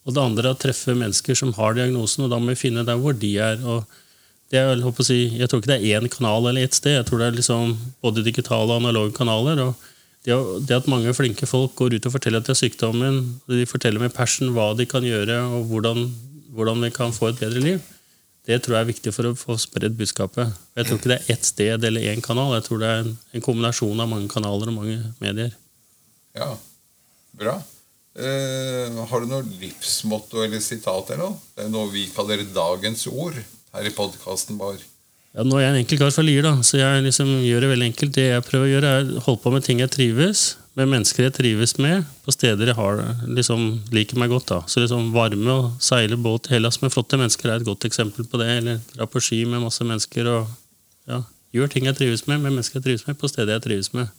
Og 0.04 0.16
det 0.16 0.24
andre 0.24 0.50
er 0.50 0.58
å 0.58 0.60
treffe 0.60 0.98
mennesker 0.98 1.38
som 1.38 1.54
har 1.54 1.78
diagnosen, 1.78 2.26
og 2.26 2.34
da 2.34 2.42
må 2.42 2.52
vi 2.52 2.64
finne 2.66 2.84
der 2.84 2.98
hvor 2.98 3.14
de 3.14 3.38
er. 3.38 3.62
og 3.64 3.86
det 4.50 4.60
er, 4.60 4.76
jeg, 4.78 5.06
si, 5.06 5.22
jeg 5.40 5.50
tror 5.50 5.62
ikke 5.62 5.72
det 5.72 5.80
er 5.82 6.02
én 6.02 6.10
kanal 6.10 6.46
eller 6.50 6.66
ett 6.66 6.76
sted. 6.78 6.98
Jeg 6.98 7.06
tror 7.06 7.22
det 7.22 7.28
er 7.28 7.38
liksom 7.38 7.78
både 8.02 8.26
digitale 8.26 8.70
og 8.70 8.82
analoge 8.82 9.14
kanaler. 9.14 9.62
og 9.62 9.93
det, 10.24 10.76
at 10.78 10.88
mange 10.88 11.12
flinke 11.16 11.48
folk 11.50 11.74
går 11.76 11.98
ut 11.98 12.06
og 12.08 12.14
forteller 12.16 12.40
at 12.40 12.48
de 12.48 12.54
har 12.54 12.60
sykdommen, 12.60 13.18
de 13.50 13.66
forteller 13.68 14.00
med 14.00 14.14
passion 14.16 14.54
hva 14.56 14.72
de 14.78 14.88
kan 14.88 15.04
gjøre, 15.04 15.42
og 15.58 15.68
hvordan, 15.72 16.06
hvordan 16.56 16.86
vi 16.86 16.92
kan 16.96 17.16
få 17.16 17.34
et 17.34 17.42
bedre 17.42 17.64
liv, 17.64 17.82
det 18.48 18.60
tror 18.64 18.76
jeg 18.76 18.84
er 18.84 18.92
viktig 18.92 19.12
for 19.16 19.30
å 19.30 19.38
få 19.40 19.56
spredd 19.60 19.96
budskapet. 20.00 20.52
Jeg 20.76 20.88
tror 20.88 21.00
ikke 21.00 21.12
det 21.14 21.20
er 21.22 21.36
ett 21.36 21.46
sted 21.48 21.86
eller 21.88 22.08
én 22.12 22.24
kanal. 22.24 22.58
Jeg 22.58 22.66
tror 22.66 22.82
det 22.82 22.90
er 22.90 23.04
en, 23.06 23.14
en 23.32 23.44
kombinasjon 23.44 24.04
av 24.04 24.10
mange 24.12 24.28
kanaler 24.32 24.72
og 24.72 24.76
mange 24.82 24.98
medier. 25.24 25.54
Ja, 26.36 26.50
bra. 27.40 27.56
Eh, 28.14 29.00
har 29.10 29.24
du 29.24 29.30
noe 29.32 29.48
livsmotto 29.48 30.44
eller 30.44 30.60
sitat 30.62 31.14
eller 31.14 31.24
noe? 31.24 31.40
Det 31.56 31.66
er 31.66 31.72
noe 31.72 31.92
vi 31.94 32.04
kaller 32.12 32.44
dagens 32.54 33.08
ord 33.10 33.40
her 33.74 33.88
i 33.88 33.94
podkasten 33.96 34.60
vår. 34.60 34.84
Ja, 35.34 35.42
nå 35.42 35.58
er 35.58 35.64
jeg 35.64 35.74
en 35.74 35.80
enkel 35.80 35.98
kar 35.98 36.12
fra 36.14 36.24
Lier, 36.26 36.46
da, 36.46 36.58
så 36.62 36.78
jeg 36.78 37.06
liksom 37.08 37.30
gjør 37.42 37.64
det 37.66 37.70
veldig 37.72 37.88
enkelt. 37.90 38.12
Det 38.14 38.28
jeg 38.28 38.46
prøver 38.46 38.68
å 38.68 38.72
gjøre, 38.76 38.92
er 39.00 39.08
å 39.18 39.24
holde 39.26 39.42
på 39.42 39.54
med 39.56 39.66
ting 39.66 39.80
jeg 39.82 39.90
trives, 39.96 40.44
med 40.78 40.92
mennesker 40.92 41.26
jeg 41.26 41.34
trives 41.38 41.74
med, 41.82 42.06
på 42.26 42.34
steder 42.34 42.70
jeg 42.70 42.78
har, 42.78 43.02
liksom, 43.26 43.66
liker 43.94 44.22
meg 44.22 44.30
godt. 44.34 44.48
da. 44.52 44.60
Så 44.70 44.84
liksom 44.84 45.10
Varme 45.14 45.58
og 45.58 45.82
seile 45.82 46.18
båt 46.22 46.50
i 46.50 46.56
Hellas 46.56 46.80
med 46.84 46.94
flotte 46.94 47.18
mennesker 47.18 47.50
er 47.50 47.62
et 47.62 47.66
godt 47.66 47.90
eksempel 47.90 48.30
på 48.30 48.42
det. 48.42 48.50
Eller 48.60 48.82
dra 48.94 49.10
på 49.10 49.22
ski 49.22 49.44
med 49.50 49.62
masse 49.66 49.86
mennesker. 49.86 50.30
og 50.30 51.10
ja, 51.10 51.24
Gjør 51.54 51.70
ting 51.70 51.90
jeg 51.90 51.98
trives 51.98 52.26
med, 52.30 52.42
med 52.42 52.56
mennesker 52.56 52.80
jeg 52.80 52.88
trives 52.88 53.06
med, 53.10 53.18
på 53.22 53.30
steder 53.30 53.58
jeg 53.58 53.66
trives 53.66 53.94
med. 53.94 54.14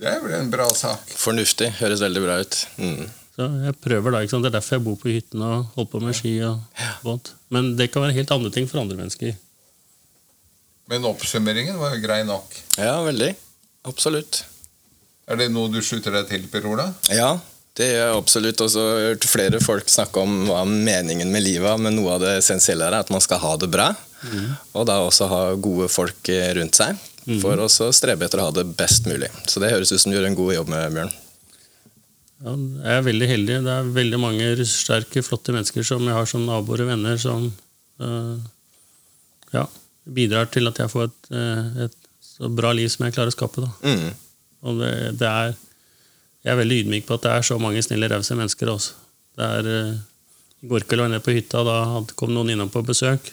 Det 0.00 0.08
er 0.10 0.20
vel 0.24 0.36
en 0.36 0.52
bra 0.52 0.66
sak. 0.76 1.12
Fornuftig. 1.16 1.74
Høres 1.80 2.00
veldig 2.04 2.24
bra 2.24 2.40
ut. 2.40 2.62
Mm. 2.80 3.04
Så 3.32 3.46
jeg 3.64 3.78
prøver 3.80 4.12
da, 4.12 4.20
ikke 4.20 4.34
sant? 4.34 4.44
Det 4.44 4.50
er 4.52 4.58
derfor 4.58 4.76
jeg 4.76 4.84
bor 4.84 4.98
på 5.00 5.08
hytten 5.08 5.44
og 5.46 5.70
holder 5.76 5.90
på 5.94 6.00
med 6.04 6.16
ski 6.18 6.34
og 6.44 6.82
båt. 7.04 7.32
Men 7.54 7.72
det 7.78 7.88
kan 7.92 8.04
være 8.04 8.16
helt 8.18 8.34
andre 8.34 8.52
ting 8.52 8.68
for 8.68 8.82
andre 8.82 8.98
mennesker. 8.98 9.38
Men 10.92 11.06
oppsummeringen 11.08 11.78
var 11.80 11.94
jo 11.94 12.02
grei 12.02 12.20
nok. 12.28 12.52
Ja, 12.76 12.98
veldig. 13.06 13.30
Absolutt. 13.88 14.42
Er 15.30 15.38
det 15.40 15.48
noe 15.54 15.70
du 15.72 15.80
slutter 15.80 16.12
deg 16.18 16.28
til, 16.28 16.44
Per 16.52 16.66
Ola? 16.68 16.90
Ja, 17.14 17.30
det 17.78 17.88
gjør 17.88 18.02
jeg 18.02 18.18
absolutt. 18.18 18.60
Og 18.60 18.72
så 18.74 18.84
har 18.84 19.00
jeg 19.00 19.14
hørt 19.14 19.28
flere 19.30 19.62
folk 19.64 19.88
snakke 19.88 20.26
om 20.26 20.42
hva 20.50 20.66
meningen 20.68 21.32
med 21.32 21.46
livet 21.46 21.70
er, 21.72 21.80
men 21.80 21.96
noe 21.96 22.18
av 22.18 22.24
det 22.26 22.34
essensielle 22.42 22.90
er 22.90 22.98
at 22.98 23.12
man 23.14 23.24
skal 23.24 23.40
ha 23.40 23.54
det 23.62 23.70
bra. 23.72 23.88
Mm. 24.28 24.52
Og 24.76 24.86
da 24.90 25.00
også 25.06 25.30
ha 25.30 25.42
gode 25.56 25.88
folk 25.90 26.28
rundt 26.58 26.82
seg. 26.82 27.00
Mm. 27.22 27.38
For 27.38 27.56
å 27.62 27.70
strebe 27.94 28.26
etter 28.26 28.42
å 28.42 28.50
ha 28.50 28.54
det 28.60 28.66
best 28.76 29.06
mulig. 29.08 29.30
Så 29.48 29.62
det 29.62 29.70
høres 29.72 29.94
ut 29.94 30.02
som 30.02 30.12
du 30.12 30.18
gjør 30.18 30.28
en 30.28 30.36
god 30.36 30.56
jobb 30.58 30.72
med, 30.74 30.88
Bjørn. 30.98 31.12
Ja, 32.42 32.52
jeg 32.58 32.96
er 32.98 33.04
veldig 33.06 33.28
heldig. 33.30 33.56
Det 33.62 33.72
er 33.72 33.90
veldig 33.94 34.18
mange 34.18 34.48
ressurssterke, 34.58 35.22
flotte 35.22 35.54
mennesker 35.54 35.86
som 35.86 36.02
jeg 36.08 36.16
har 36.16 36.28
som 36.28 36.42
naboer 36.46 36.82
og 36.82 36.90
venner, 36.90 37.18
som 37.22 37.44
uh, 38.02 38.38
ja, 39.54 39.66
bidrar 40.10 40.50
til 40.50 40.66
at 40.70 40.80
jeg 40.82 40.90
får 40.90 41.06
et, 41.06 41.20
uh, 41.36 41.84
et, 41.86 41.98
så 42.32 42.48
bra 42.50 42.72
liv 42.74 42.88
som 42.90 43.04
jeg 43.06 43.14
klarer 43.14 43.30
å 43.30 43.34
skape. 43.34 43.66
Mm. 43.84 44.08
Og 44.66 44.80
det, 44.80 44.94
det, 45.20 45.28
er 45.28 45.52
Jeg 46.42 46.50
er 46.50 46.58
veldig 46.58 46.78
ydmyk 46.82 47.06
på 47.06 47.14
at 47.14 47.26
det 47.26 47.34
er 47.36 47.46
så 47.46 47.58
mange 47.62 47.82
snille, 47.86 48.08
rause 48.10 48.34
mennesker 48.34 48.72
også. 48.72 48.96
Det 49.38 49.50
er, 49.58 49.68
uh, 49.92 50.32
I 50.64 50.72
går 50.72 50.88
kveld 50.88 51.04
var 51.04 51.10
jeg 51.10 51.14
nede 51.14 51.26
på 51.28 51.36
hytta, 51.36 51.62
da 51.68 51.76
kom 52.18 52.34
noen 52.34 52.50
innom 52.56 52.72
på 52.72 52.82
besøk. 52.86 53.30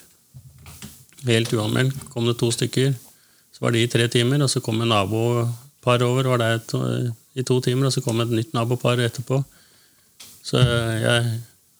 Helt 1.25 1.55
uanmeldt. 1.57 2.05
kom 2.13 2.29
det 2.29 2.37
to 2.37 2.51
stykker. 2.53 2.93
Så 3.49 3.65
var 3.65 3.73
de 3.73 3.81
i 3.81 3.89
tre 3.89 4.05
timer, 4.07 4.45
og 4.45 4.53
så 4.53 4.61
kom 4.61 4.83
en 4.83 4.93
nabopar 4.93 6.05
over. 6.05 6.29
var 6.29 6.43
der 6.43 6.59
et 6.59 6.77
i 7.37 7.45
to 7.45 7.59
timer, 7.63 7.89
og 7.89 7.95
så 7.95 8.03
kom 8.05 8.21
et 8.23 8.31
nytt 8.33 8.55
nabopar 8.57 9.01
etterpå. 9.03 9.41
Så 10.45 10.61
jeg 10.61 11.25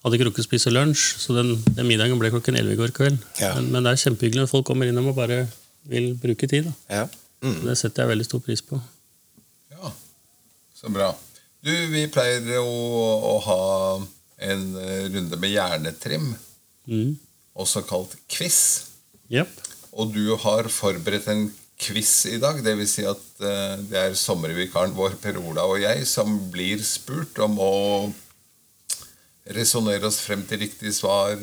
hadde 0.03 0.17
ikke 0.17 0.27
rukket 0.29 0.45
å 0.45 0.47
spise 0.47 0.73
lunsj, 0.73 1.05
så 1.23 1.35
den, 1.37 1.55
den, 1.71 1.87
middagen 1.89 2.19
ble 2.21 2.31
klokken 2.33 2.57
11 2.59 2.75
i 2.75 2.79
går 2.79 2.93
kveld. 2.95 3.17
Ja. 3.41 3.55
Men, 3.57 3.71
men, 3.73 3.85
det 3.85 3.93
er 3.93 4.03
kjempehyggelig 4.05 4.45
når 4.45 4.51
folk 4.51 4.67
kommer 4.69 4.89
innom 4.89 5.09
og 5.11 5.17
bare 5.17 5.41
vil 5.89 6.13
bruke 6.19 6.47
tid. 6.49 6.69
Ja. 6.91 7.07
Mm. 7.43 7.63
Det 7.65 7.77
setter 7.79 8.03
jeg 8.03 8.13
veldig 8.13 8.27
stor 8.27 8.43
pris 8.43 8.63
på. 8.65 8.79
Ja, 9.73 9.91
så 10.75 10.91
bra. 10.93 11.13
Du, 11.63 11.71
vi 11.91 12.05
pleier 12.11 12.45
å, 12.61 12.67
å 13.33 13.33
ha 13.47 13.63
en 14.49 14.67
runde 15.11 15.39
med 15.39 15.51
hjernetrim, 15.51 16.29
mm. 16.87 17.09
også 17.59 17.83
kalt 17.87 18.15
quiz. 18.31 18.59
Yep. 19.31 19.51
Og 19.99 20.13
du 20.15 20.23
har 20.39 20.69
forberedt 20.71 21.27
en 21.31 21.49
quiz 21.79 22.25
i 22.29 22.37
dag. 22.41 22.59
Dvs. 22.63 22.91
Si 22.91 23.05
at 23.07 23.25
uh, 23.43 23.79
det 23.89 24.01
er 24.01 24.17
sommervikaren 24.17 24.95
vår, 24.97 25.17
Per 25.21 25.39
Ola 25.41 25.65
og 25.69 25.79
jeg, 25.81 26.05
som 26.09 26.35
blir 26.51 26.83
spurt 26.85 27.39
om 27.43 27.57
å 27.63 27.73
resonnere 29.49 30.05
oss 30.09 30.19
frem 30.21 30.43
til 30.45 30.59
riktig 30.61 30.91
svar 30.93 31.33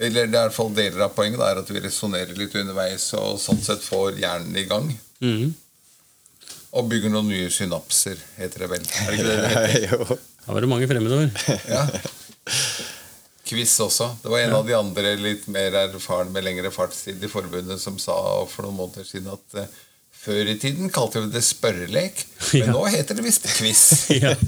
Eller 0.00 0.24
det 0.24 0.38
er 0.38 0.46
i 0.46 0.46
hvert 0.46 0.56
fall 0.56 0.70
deler 0.72 1.04
av 1.04 1.12
poenget 1.12 1.42
da, 1.42 1.50
er 1.50 1.60
at 1.60 1.68
vi 1.70 1.82
resonnerer 1.84 2.38
litt 2.38 2.54
underveis 2.56 3.10
og 3.18 3.36
sånn 3.42 3.60
sett 3.62 3.84
får 3.84 4.16
hjernen 4.22 4.56
i 4.56 4.64
gang. 4.70 4.88
Mm. 5.20 5.52
Og 6.74 6.88
bygger 6.90 7.12
noen 7.12 7.28
nye 7.30 7.52
synapser, 7.54 8.18
heter 8.38 8.64
det 8.64 8.70
vel. 8.72 8.88
Er 8.88 9.12
det 9.12 9.18
ikke 9.18 9.28
det 9.28 9.36
det 9.36 9.52
heter? 9.52 9.84
jo. 9.92 10.18
Da 10.44 10.56
var 10.56 10.64
det 10.64 10.72
mange 10.72 10.90
fremmedord. 10.90 11.44
Ja. 11.70 11.86
Quiz 13.44 13.74
også. 13.84 14.10
Det 14.22 14.30
var 14.32 14.40
en 14.44 14.54
av 14.56 14.64
de 14.68 14.74
andre 14.76 15.14
litt 15.20 15.44
mer 15.52 15.74
erfaren 15.84 16.30
med 16.32 16.46
lengre 16.46 16.70
fartstid 16.72 17.22
i 17.24 17.28
forbundet 17.30 17.80
som 17.82 17.98
sa 18.00 18.16
for 18.48 18.64
noen 18.66 18.78
måneder 18.78 19.04
siden 19.08 19.28
at 19.34 19.58
uh, 19.60 19.66
før 20.24 20.48
i 20.48 20.56
tiden 20.60 20.88
kalte 20.92 21.20
vi 21.20 21.32
det 21.34 21.44
spørrelek, 21.44 22.24
men 22.54 22.62
Ja. 22.64 22.72
nå 22.72 22.84
heter 22.88 23.18
det 23.18 23.26
visst 23.26 23.48
quiz. 23.58 23.84
ja. 24.22 24.32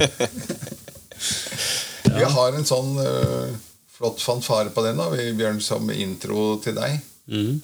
Vi 2.16 2.24
har 2.24 2.54
en 2.56 2.64
sånn 2.68 2.94
uh, 2.96 3.52
flott 3.96 4.20
fanfare 4.22 4.70
på 4.72 4.84
den, 4.86 5.00
da, 5.00 5.10
Bjørn, 5.36 5.60
som 5.64 5.88
intro 5.92 6.54
til 6.64 6.76
deg. 6.78 7.00
Mhm. 7.32 7.56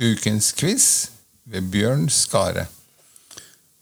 Ukens 0.00 0.54
quiz 0.56 1.10
ved 1.44 1.68
Bjørn 1.72 2.08
Skare. 2.08 2.66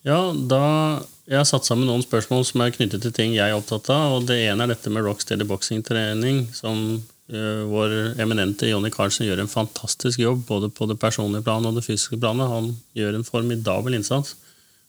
Ja, 0.07 0.33
da 0.33 1.05
Jeg 1.29 1.43
har 1.43 1.45
satt 1.45 1.67
sammen 1.69 1.85
noen 1.85 2.01
spørsmål 2.01 2.47
som 2.49 2.63
er 2.65 2.73
knyttet 2.73 3.03
til 3.05 3.13
ting 3.13 3.35
jeg 3.37 3.53
er 3.53 3.59
opptatt 3.59 3.91
av. 3.93 4.15
og 4.17 4.27
Det 4.27 4.39
ene 4.49 4.65
er 4.65 4.71
dette 4.73 4.89
med 4.89 5.05
rocksteady 5.05 5.45
boxing-trening, 5.45 6.47
som 6.57 6.79
uh, 6.97 7.65
vår 7.69 8.17
eminente 8.17 8.71
Jonny 8.71 8.89
Carlsen 8.89 9.27
gjør 9.27 9.43
en 9.43 9.53
fantastisk 9.53 10.23
jobb 10.23 10.47
både 10.49 10.71
på 10.73 10.89
det 10.89 10.97
personlige 10.99 11.45
planet 11.45 11.69
og 11.69 11.77
det 11.77 11.85
fysiske 11.85 12.17
planet. 12.17 12.49
Han 12.49 12.71
gjør 12.97 13.19
en 13.19 13.29
formidabel 13.29 13.99
innsats, 13.99 14.39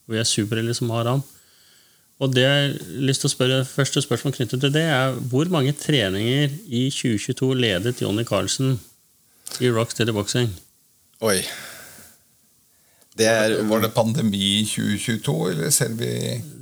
og 0.08 0.16
vi 0.16 0.22
er 0.22 0.32
superheldige 0.32 0.80
som 0.80 0.96
har 0.96 1.12
han. 1.12 1.26
Og 2.24 2.32
det 2.32 2.48
jeg 2.48 2.56
har 2.56 3.04
lyst 3.12 3.26
til 3.26 3.28
å 3.28 3.36
spørre, 3.36 3.60
Første 3.68 4.06
spørsmål 4.08 4.38
knyttet 4.40 4.64
til 4.64 4.74
det 4.80 4.88
er 4.88 5.20
hvor 5.28 5.52
mange 5.52 5.76
treninger 5.76 6.56
i 6.72 6.88
2022 6.88 7.52
ledet 7.60 8.00
Jonny 8.00 8.24
Carlsen 8.24 8.80
i 9.60 9.76
rocksteady 9.76 10.16
boxing? 10.16 10.56
Oi. 11.22 11.40
Det 13.20 13.26
er 13.28 13.58
Var 13.68 13.82
det 13.84 13.90
pandemi 13.96 14.40
i 14.62 14.66
2022, 14.66 15.34
eller 15.52 15.72
ser 15.76 15.90
vi 16.00 16.12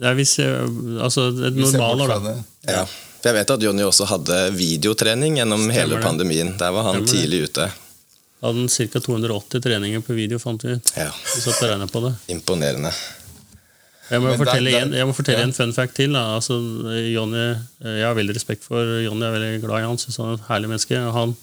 er 0.01 0.15
hvis, 0.17 0.37
altså, 0.41 1.27
et 1.45 1.53
vi 1.53 1.67
ser 1.69 1.77
normalår, 1.83 2.13
da. 2.15 2.17
det? 2.31 2.37
Ja. 2.73 2.85
Jeg 3.27 3.35
vet 3.35 3.51
at 3.53 3.61
Jonny 3.65 3.83
også 3.85 4.07
hadde 4.09 4.37
videotrening 4.55 5.37
gjennom 5.41 5.67
hele 5.73 5.97
det. 5.97 6.03
pandemien. 6.05 6.53
Der 6.57 6.71
var 6.73 6.87
han 6.87 6.95
Stemmer 7.03 7.11
det. 7.11 7.13
tidlig 7.19 7.43
ute. 7.49 7.67
Hadde 8.41 8.63
han 8.63 8.69
ca. 8.69 8.99
280 9.03 9.61
treninger 9.65 10.01
på 10.05 10.15
video, 10.17 10.39
fant 10.41 10.63
vi 10.63 10.75
ut. 10.77 10.91
Ja. 10.97 11.09
Vi 11.35 11.41
satt 11.43 11.61
og 11.65 11.91
på 11.91 12.01
det. 12.07 12.13
Imponerende. 12.33 12.93
Jeg 14.09 14.21
må 14.23 14.29
Men 14.29 14.37
der- 14.37 14.45
fortelle, 14.45 14.71
der- 14.71 14.81
en, 14.85 14.93
jeg 14.93 15.05
må 15.05 15.13
fortelle 15.13 15.39
ja. 15.41 15.45
en 15.49 15.53
fun 15.53 15.73
fact 15.73 15.95
til. 15.95 16.13
Da. 16.13 16.23
Altså, 16.37 16.53
Johnny, 17.13 17.55
jeg 17.83 18.05
har 18.07 18.15
veldig 18.15 18.35
respekt 18.37 18.63
for 18.63 18.79
Jonny, 19.03 19.21
jeg 19.21 19.27
er 19.29 19.37
veldig 19.39 19.61
glad 19.67 19.79
i 19.83 19.87
han. 19.89 19.97
Synes 19.97 20.17
han 20.17 20.29
er 20.29 20.33
et 20.39 20.47
herlig 20.47 20.69
menneske. 20.69 20.95
Han, 21.11 21.35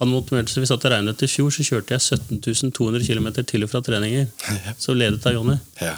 han 0.00 0.08
motiverte 0.10 0.50
så 0.50 0.60
Vi 0.62 0.66
satt 0.70 0.84
og 0.88 0.90
regnet 0.94 1.22
i 1.22 1.28
fjor, 1.30 1.50
så 1.54 1.62
kjørte 1.66 1.94
jeg 1.94 2.00
17 2.40 2.72
200 2.74 3.04
km 3.06 3.28
til 3.46 3.62
og 3.66 3.70
fra 3.70 3.80
treninger. 3.84 4.26
Så 4.78 4.94
ledet 4.96 5.24
av 5.26 5.36
Jonny. 5.36 5.58
Ja. 5.80 5.96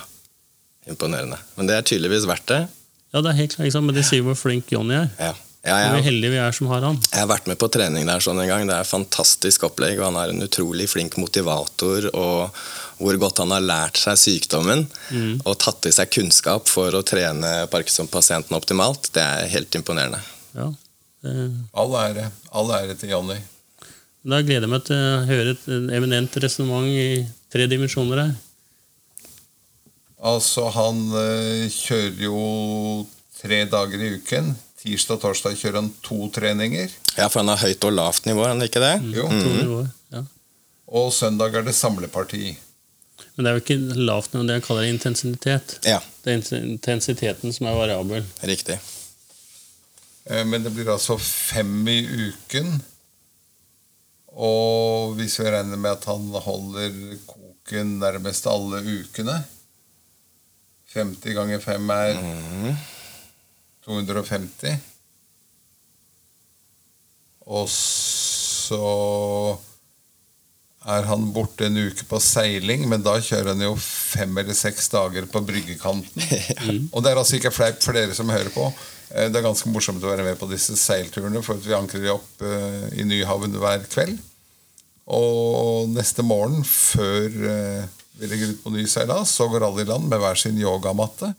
Imponerende. 0.91 1.39
Men 1.57 1.71
det 1.71 1.79
er 1.79 1.87
tydeligvis 1.89 2.27
verdt 2.29 2.47
det. 2.51 2.63
Ja, 3.15 3.23
det 3.23 3.31
er 3.31 3.39
helt 3.39 3.55
klart, 3.57 3.77
men 3.87 3.95
det 3.97 4.05
sier 4.05 4.25
hvor 4.27 4.37
flink 4.37 4.73
Jonny 4.75 4.99
er. 4.99 5.11
Ja. 5.21 5.33
Ja, 5.65 5.79
Hvor 5.89 5.97
jeg, 5.97 6.05
heldige 6.11 6.35
vi 6.35 6.37
er 6.45 6.53
som 6.53 6.67
har 6.69 6.83
han. 6.85 6.99
jeg 7.09 7.23
har 7.23 7.29
vært 7.31 7.47
med 7.49 7.57
på 7.57 7.71
trening 7.73 8.05
der 8.05 8.21
sånn 8.21 8.37
en 8.43 8.51
gang. 8.51 8.67
Det 8.69 8.75
er 8.77 8.85
et 8.85 8.91
fantastisk 8.91 9.63
opplegg, 9.65 9.97
og 9.97 10.11
han 10.11 10.19
er 10.21 10.33
en 10.35 10.45
utrolig 10.45 10.91
flink 10.93 11.17
motivator. 11.17 12.11
Og 12.13 12.59
hvor 13.01 13.17
godt 13.23 13.41
han 13.41 13.55
har 13.55 13.65
lært 13.65 13.97
seg 13.97 14.19
sykdommen 14.21 14.85
og 15.41 15.57
tatt 15.65 15.89
i 15.89 15.95
seg 15.97 16.13
kunnskap 16.13 16.69
for 16.69 16.93
å 16.93 17.01
trene 17.01 17.55
Parkinson-pasienten 17.73 18.53
optimalt, 18.59 19.09
det 19.17 19.25
er 19.25 19.49
helt 19.55 19.81
imponerende. 19.81 20.21
Ja. 20.53 20.69
Det, 21.25 21.33
All 21.81 21.97
ære. 21.97 22.29
All 22.53 22.69
ære 22.83 22.99
til 23.01 23.15
Jonny. 23.17 23.41
Da 24.25 24.41
gleder 24.43 24.65
jeg 24.67 24.73
meg 24.73 24.85
til 24.89 24.97
å 24.97 25.25
høre 25.29 25.53
et 25.55 25.65
eminent 25.99 26.37
resonnement 26.41 26.89
i 26.89 27.27
tre 27.53 27.67
dimensjoner 27.71 28.23
her. 28.23 28.35
Altså, 30.25 30.69
han 30.73 31.01
eh, 31.21 31.67
kjører 31.69 32.23
jo 32.25 32.39
tre 33.43 33.65
dager 33.69 34.01
i 34.01 34.15
uken. 34.17 34.55
Tirsdag 34.81 35.19
og 35.19 35.23
torsdag 35.27 35.57
kjører 35.61 35.81
han 35.83 35.91
to 36.05 36.29
treninger. 36.33 36.93
Ja, 37.19 37.27
for 37.29 37.43
han 37.43 37.51
har 37.53 37.61
høyt 37.61 37.85
og 37.89 37.93
lavt 37.97 38.27
nivå, 38.29 38.45
er 38.47 38.55
han 38.55 38.65
ikke 38.65 38.81
det? 38.85 38.95
Jo. 39.17 39.27
Mm. 39.29 39.45
nivåer, 39.59 39.91
ja. 40.17 40.23
Og 40.95 41.11
søndag 41.17 41.57
er 41.57 41.67
det 41.69 41.77
samleparti. 41.77 42.55
Men 43.35 43.45
det 43.47 43.51
er 43.51 43.57
jo 43.59 43.63
ikke 43.65 44.01
lavt 44.07 44.33
nivå, 44.35 44.47
det 44.49 44.57
han 44.59 44.65
kaller 44.65 44.89
intensitet. 44.89 45.79
Ja, 45.89 46.01
Det 46.25 46.33
er 46.33 46.59
intensiteten 46.65 47.53
som 47.53 47.67
er 47.69 47.77
variabel. 47.77 48.25
riktig. 48.49 48.79
Eh, 50.27 50.45
Men 50.45 50.63
det 50.65 50.73
blir 50.73 50.89
altså 50.89 51.19
fem 51.21 51.89
i 51.89 52.01
uken. 52.31 52.81
Og 54.35 55.15
hvis 55.19 55.39
vi 55.39 55.51
regner 55.51 55.79
med 55.79 55.95
at 55.95 56.07
han 56.11 56.27
holder 56.43 56.97
koken 57.27 57.99
nærmest 58.01 58.49
alle 58.51 58.83
ukene 58.83 59.37
50 60.95 61.35
ganger 61.35 61.63
5 61.63 61.91
er 61.91 62.19
250. 63.87 64.75
Og 67.47 67.69
så 67.69 68.83
er 70.85 71.07
han 71.09 71.31
borte 71.33 71.65
en 71.67 71.79
uke 71.81 72.05
på 72.09 72.19
seiling, 72.21 72.85
men 72.91 73.05
da 73.05 73.17
kjører 73.17 73.55
han 73.55 73.63
jo 73.65 73.73
fem 73.81 74.37
eller 74.41 74.57
seks 74.57 74.91
dager 74.93 75.25
på 75.33 75.41
bryggekanten. 75.47 76.27
Og 76.95 77.01
det 77.01 77.13
er 77.13 77.21
altså 77.21 77.39
ikke 77.39 77.55
fleip 77.55 77.81
for 77.85 77.97
dere 77.97 78.17
som 78.17 78.33
hører 78.33 78.53
på. 78.53 78.67
Eh, 79.15 79.31
Det 79.33 79.41
er 79.41 79.47
ganske 79.47 79.73
morsomt 79.73 80.05
å 80.05 80.13
være 80.13 80.27
med 80.27 80.39
på 80.41 80.49
disse 80.51 80.77
seilturene, 80.77 81.43
for 81.47 81.61
vi 81.61 81.77
ankrer 81.77 82.13
opp 82.13 82.45
eh, 82.45 83.01
i 83.01 83.09
Nyhavn 83.09 83.57
hver 83.57 83.89
kveld. 83.89 84.21
Og 85.15 85.91
neste 85.93 86.25
morgen, 86.25 86.61
før 86.69 87.33
eh, 87.55 87.89
vi 88.21 88.29
legger 88.31 88.53
ut 88.53 88.63
på 88.65 88.73
ny 88.77 88.85
seilas, 88.89 89.33
så 89.37 89.49
går 89.51 89.65
alle 89.67 89.85
i 89.85 89.89
land 89.89 90.09
med 90.11 90.21
hver 90.21 90.39
sin 90.39 90.61
yogamatte 90.61 91.33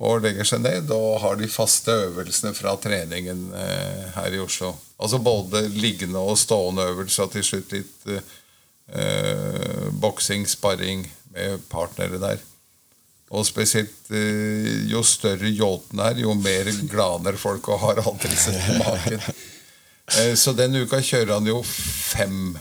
og 0.00 0.22
legger 0.24 0.46
seg 0.48 0.62
ned 0.64 0.90
og 0.96 1.18
har 1.20 1.34
de 1.36 1.46
faste 1.50 1.92
øvelsene 2.06 2.54
fra 2.56 2.72
treningen 2.80 3.50
her 4.14 4.32
i 4.32 4.38
Oslo. 4.40 4.70
Altså 4.96 5.18
både 5.20 5.60
liggende 5.74 6.22
og 6.24 6.38
stående 6.40 6.86
øvelser, 6.88 7.26
og 7.26 7.34
til 7.34 7.44
slutt 7.44 7.74
litt 7.74 8.06
eh, 8.92 9.88
boksing, 10.02 10.46
sparring 10.48 11.04
med 11.34 11.62
partnere 11.70 12.18
der. 12.22 12.40
Og 13.30 13.46
spesielt 13.46 14.10
eh, 14.10 14.88
jo 14.90 15.04
større 15.06 15.50
yachten 15.54 16.02
er, 16.02 16.18
jo 16.24 16.34
mer 16.34 16.70
glaner 16.90 17.38
folk 17.38 17.68
og 17.70 17.78
har 17.84 18.02
aldri 18.02 18.34
sett 18.34 18.72
maken. 18.80 19.22
Eh, 20.18 20.34
så 20.34 20.50
denne 20.58 20.82
uka 20.82 20.98
kjører 20.98 21.36
han 21.36 21.46
jo 21.46 21.60
fem. 21.62 22.56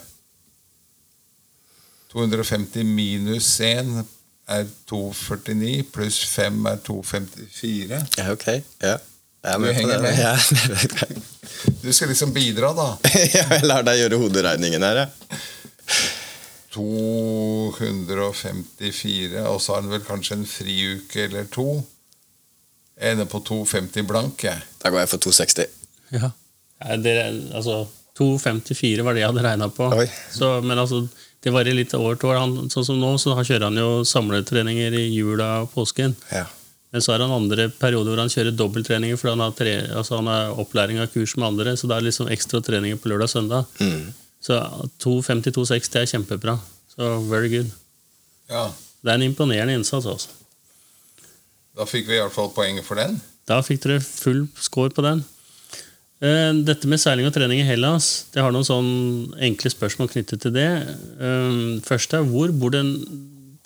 250 2.14 2.84
minus 2.86 3.60
1 3.62 4.04
er 4.50 4.66
249, 4.90 5.84
pluss 5.94 6.24
5 6.34 6.66
er 6.72 6.80
254. 6.86 8.00
Ja, 8.18 8.32
ok. 8.34 8.48
Ja. 8.82 8.96
Jeg 9.46 9.60
Du 9.62 9.72
henger 9.72 10.02
det. 10.02 10.02
med? 10.02 10.20
Ja. 10.20 10.34
Du 11.82 11.94
skal 11.94 12.10
liksom 12.12 12.34
bidra, 12.36 12.74
da. 12.76 12.88
Jeg 13.38 13.62
lar 13.64 13.86
deg 13.88 14.02
gjøre 14.02 14.18
hoderegningen 14.20 14.84
her, 14.84 15.06
jeg. 15.06 15.38
254, 16.74 19.48
og 19.50 19.62
så 19.62 19.74
har 19.74 19.82
han 19.82 19.94
vel 19.94 20.04
kanskje 20.06 20.36
en 20.38 20.50
friuke 20.50 21.20
eller 21.26 21.46
to. 21.52 21.68
Jeg 23.00 23.12
ender 23.16 23.28
på 23.32 23.40
250 23.48 24.04
blank, 24.08 24.44
jeg. 24.44 24.60
Da 24.82 24.86
går 24.92 25.00
jeg 25.04 25.12
for 25.14 25.20
260. 25.26 25.66
Ja. 26.14 26.28
Det, 27.00 27.14
altså, 27.56 27.76
2,54 28.20 29.04
var 29.08 29.14
det 29.16 29.22
jeg 29.24 29.32
hadde 29.32 29.46
regna 29.46 29.68
på. 29.72 29.86
Så, 30.36 30.48
men 30.62 30.80
altså, 30.80 30.98
det 31.44 31.54
varer 31.56 31.74
litt 31.76 31.94
år 31.96 32.16
til 32.20 32.30
år. 32.34 32.38
Han, 32.44 32.52
sånn 32.72 32.88
som 32.88 32.98
nå, 33.00 33.10
så 33.22 33.30
kjører 33.40 33.70
han 33.70 33.80
jo 33.80 33.90
samletreninger 34.08 34.92
i 35.00 35.06
jula 35.16 35.50
og 35.64 35.70
påsken. 35.74 36.12
Ja. 36.34 36.46
Men 36.90 37.00
så 37.06 37.10
er 37.14 37.18
det 37.22 37.28
andre 37.30 37.68
perioder 37.80 38.10
hvor 38.12 38.22
han 38.24 38.34
kjører 38.34 38.58
dobbelttreninger, 38.58 39.18
for 39.20 39.28
han 39.32 39.44
har, 39.44 39.52
tre, 39.56 39.74
altså 39.94 40.12
han 40.20 40.30
har 40.32 40.58
opplæring 40.60 40.98
av 41.00 41.12
kurs 41.14 41.32
med 41.38 41.48
andre. 41.52 41.70
Så 41.78 41.84
det 41.88 41.96
er 41.96 42.08
liksom 42.08 42.32
ekstra 42.34 42.58
treninger 42.66 42.98
på 43.00 43.10
lørdag 43.12 43.28
og 43.30 43.36
søndag. 43.36 43.62
Mm. 43.80 44.04
Så 44.42 44.56
250-260 45.04 46.00
er 46.00 46.06
kjempebra. 46.14 46.58
Så 46.96 47.10
very 47.30 47.50
good. 47.52 47.72
Ja, 48.50 48.70
Det 49.04 49.12
er 49.12 49.16
en 49.20 49.28
imponerende 49.32 49.74
innsats. 49.78 50.06
altså. 50.06 50.30
Da 51.78 51.86
fikk 51.88 52.08
vi 52.10 52.18
i 52.18 52.20
hvert 52.20 52.34
fall 52.36 52.50
poenget 52.52 52.84
for 52.88 52.96
den. 53.00 53.22
Da 53.48 53.62
fikk 53.64 53.84
dere 53.86 54.00
full 54.04 54.48
score 54.60 54.90
på 54.92 55.02
den. 55.06 55.22
Eh, 56.22 56.52
Dette 56.68 56.88
med 56.92 57.00
seiling 57.00 57.28
og 57.30 57.34
trening 57.34 57.62
i 57.62 57.68
Hellas, 57.68 58.26
det 58.34 58.42
har 58.44 58.52
noen 58.52 58.68
sånn 58.68 58.90
enkle 59.40 59.72
spørsmål 59.72 60.10
knyttet 60.12 60.42
til 60.44 60.52
det. 60.52 60.68
Eh, 61.20 61.80
Først 61.88 62.14
er, 62.14 62.26
hvor 62.28 62.52
bor 62.52 62.74
den, 62.76 62.92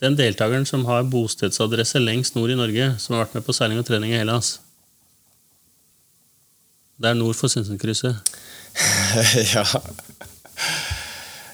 den 0.04 0.16
deltakeren 0.20 0.68
som 0.70 0.86
har 0.86 1.04
bostedsadresse 1.10 1.98
lengst 2.04 2.36
nord 2.38 2.52
i 2.54 2.60
Norge, 2.60 2.92
som 3.00 3.16
har 3.16 3.26
vært 3.26 3.40
med 3.40 3.46
på 3.48 3.56
seiling 3.58 3.80
og 3.82 3.88
trening 3.90 4.14
i 4.14 4.20
Hellas? 4.22 4.60
Det 7.02 7.10
er 7.10 7.18
nord 7.18 7.36
for 7.36 7.50
Sinsenkrysset. 7.50 8.16
ja. 9.56 9.64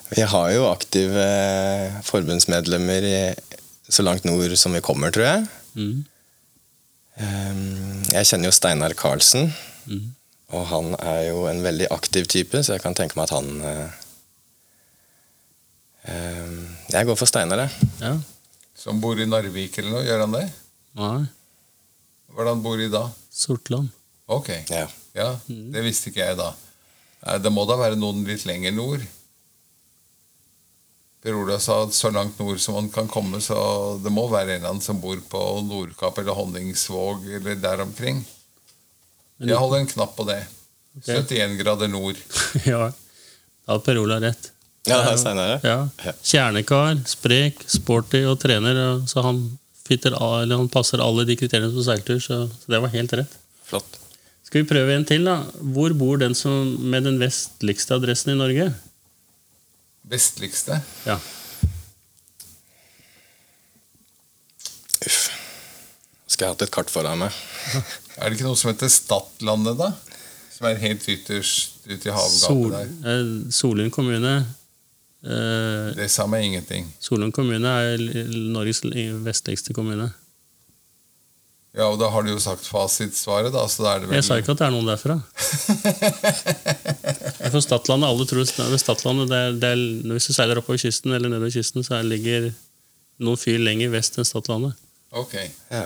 Vi 0.09 0.21
har 0.25 0.51
jo 0.55 0.63
aktive 0.71 1.21
eh, 1.21 1.99
forbundsmedlemmer 2.07 3.05
i, 3.05 3.17
så 3.89 4.01
langt 4.05 4.25
nord 4.25 4.55
som 4.57 4.73
vi 4.73 4.81
kommer, 4.85 5.11
tror 5.13 5.25
jeg. 5.27 5.47
Mm. 5.75 6.05
Ehm, 7.19 8.03
Jeg 8.09 8.25
kjenner 8.29 8.49
jo 8.49 8.55
Steinar 8.57 8.95
Karlsen, 8.97 9.51
Mm. 9.89 10.11
og 10.53 10.65
han 10.69 10.91
er 11.01 11.21
jo 11.31 11.45
en 11.49 11.63
veldig 11.65 11.87
aktiv 11.91 12.27
type, 12.29 12.59
så 12.63 12.73
jeg 12.75 12.81
kan 12.83 12.93
tenke 12.97 13.15
meg 13.17 13.23
at 13.25 13.33
han 13.37 13.47
ehm, 16.07 16.67
Jeg 16.93 17.05
går 17.09 17.17
for 17.17 17.25
Steinar, 17.29 17.63
jeg. 17.65 17.89
Ja. 18.01 18.13
Som 18.79 19.01
bor 19.03 19.17
i 19.19 19.25
Narvik 19.27 19.77
eller 19.81 19.91
noe, 19.97 20.05
gjør 20.07 20.23
han 20.25 20.35
det? 20.37 20.45
Nei. 20.99 21.25
Hvordan 22.33 22.61
bor 22.63 22.77
de 22.79 22.87
da? 22.93 23.03
Sortland. 23.33 23.89
Ok, 24.29 24.49
Ja. 24.69 24.87
ja, 25.15 25.29
det 25.47 25.83
visste 25.83 26.09
ikke 26.11 26.21
jeg 26.27 26.37
da. 26.37 26.53
Det 27.41 27.51
må 27.51 27.65
da 27.67 27.75
være 27.75 27.97
noen 27.99 28.21
litt 28.27 28.45
lenger 28.47 28.71
nord. 28.71 29.01
Per 31.23 31.35
Ola 31.35 31.57
sa 31.59 31.81
at 31.83 31.95
så 31.95 32.11
langt 32.15 32.37
nord 32.39 32.61
som 32.63 32.77
man 32.77 32.89
kan 32.93 33.09
komme, 33.11 33.41
så 33.43 33.55
det 34.03 34.11
må 34.13 34.27
være 34.31 34.53
en 34.53 34.61
eller 34.61 34.69
annen 34.69 34.83
som 34.83 35.01
bor 35.03 35.19
på 35.31 35.41
Nordkapp 35.67 36.21
eller 36.21 36.37
Honningsvåg 36.37 37.27
eller 37.39 37.59
der 37.59 37.83
omkring. 37.83 38.21
Jeg 39.39 39.59
holder 39.59 39.83
en 39.83 39.91
knapp 39.91 40.15
på 40.15 40.25
det. 40.27 40.39
Okay. 40.99 41.19
71 41.23 41.59
grader 41.59 41.91
nord. 41.91 42.17
ja. 42.71 42.89
Da 42.89 43.75
hadde 43.75 43.85
Per 43.85 43.99
Ola 44.01 44.19
rett. 44.23 44.51
Ja, 44.87 45.01
det 45.03 45.11
er 45.11 45.19
Steinar, 45.19 45.49
ja. 45.51 45.59
Ja. 45.63 45.79
Ja. 46.07 46.13
Kjernekar, 46.23 47.01
sprek, 47.07 47.61
sporty 47.67 48.23
og 48.27 48.39
trener. 48.41 48.79
Så 49.11 49.23
han, 49.25 49.43
fitter, 49.85 50.15
eller 50.15 50.59
han 50.59 50.71
passer 50.71 51.03
alle 51.03 51.27
de 51.27 51.35
kriteriene 51.39 51.71
på 51.75 51.83
seiltur, 51.85 52.19
så, 52.23 52.45
så 52.47 52.73
det 52.73 52.79
var 52.83 52.95
helt 52.95 53.15
rett. 53.19 53.35
Flott. 53.67 53.99
Skal 54.47 54.63
vi 54.63 54.69
prøve 54.71 54.95
en 54.95 55.05
til, 55.05 55.27
da? 55.27 55.43
Hvor 55.75 55.93
bor 55.99 56.17
den 56.21 56.33
som 56.37 56.73
med 56.89 57.05
den 57.05 57.19
vestligste 57.21 57.99
adressen 57.99 58.33
i 58.33 58.39
Norge? 58.39 58.71
Vestligste. 60.09 60.79
Ja. 61.05 61.19
Uff. 65.05 65.19
Skal 66.29 66.45
jeg 66.49 66.53
hatt 66.55 66.63
et 66.67 66.73
kart 66.75 66.91
foran 66.93 67.21
meg. 67.25 67.35
Er 68.19 68.27
det 68.27 68.35
ikke 68.35 68.49
noe 68.49 68.57
som 68.59 68.67
heter 68.73 68.89
Stadlandet, 68.91 69.77
da? 69.79 69.93
Som 70.51 70.65
er 70.67 70.79
helt 70.81 71.05
ytterst 71.07 71.85
ute 71.87 72.09
i 72.09 72.11
havgapet 72.11 72.41
Sol, 72.41 72.73
der. 72.73 72.89
eh, 73.07 73.29
Solund 73.55 73.93
kommune. 73.95 74.33
Eh, 75.23 75.93
Det 75.95 76.09
sa 76.11 76.25
meg 76.27 76.43
ingenting. 76.49 76.89
Solund 76.99 77.31
kommune 77.35 77.71
er 77.85 78.03
Norges 78.51 78.81
vestligste 79.23 79.71
kommune. 79.77 80.09
Ja, 81.79 81.85
og 81.87 81.95
da 82.01 82.09
har 82.11 82.25
du 82.25 82.33
jo 82.33 82.39
sagt 82.43 82.65
fasitsvaret, 82.67 83.53
da, 83.55 83.61
så 83.71 83.85
da 83.85 83.91
er 83.95 84.01
det 84.03 84.09
vel 84.09 84.17
Jeg 84.19 84.25
sa 84.27 84.35
ikke 84.41 84.51
at 84.51 84.59
det 84.59 84.65
er 84.67 84.73
noen 84.73 84.89
derfra. 84.89 85.15
Jeg 87.39 87.51
får 87.53 87.63
Stadlandet, 87.63 88.09
Alle 88.09 88.25
tror 88.27 88.41
det 88.43 88.79
Stadlandet 88.81 89.29
det 89.31 89.37
er, 89.39 89.53
det 89.61 89.69
er, 89.75 89.83
Hvis 90.11 90.27
du 90.29 90.33
seiler 90.35 90.59
oppover 90.59 90.81
kysten 90.81 91.15
eller 91.15 91.31
nedover 91.31 91.53
kysten, 91.53 91.85
så 91.87 91.95
er- 91.99 92.07
ligger 92.09 92.49
noen 93.23 93.39
fyr 93.39 93.59
lenger 93.63 93.89
vest 93.93 94.17
enn 94.19 94.27
Stadlandet. 94.27 94.75
Ok. 95.15 95.33
Ja. 95.71 95.85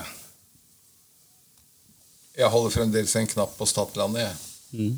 Jeg 2.37 2.49
holder 2.49 2.73
fremdeles 2.73 3.13
en 3.19 3.29
knapp 3.29 3.53
på 3.59 3.67
Stadlandet, 3.69 4.25
jeg. 4.25 4.35
Mm. 4.73 4.97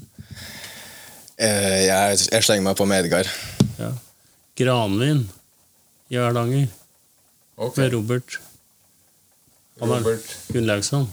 Eh, 1.35 1.81
Jeg, 1.89 2.19
jeg 2.31 2.43
slenger 2.47 2.63
meg 2.69 2.77
på 2.79 2.87
med 2.87 3.03
Edgar. 3.03 3.27
Ja. 3.79 3.91
Granvin 4.55 5.25
i 6.09 6.15
Hardanger 6.21 6.67
Okay. 7.57 7.81
med 7.83 7.93
Robert 7.99 8.37
er- 8.39 8.44
Robert. 9.81 10.25
Gunnlaugsson. 10.53 11.07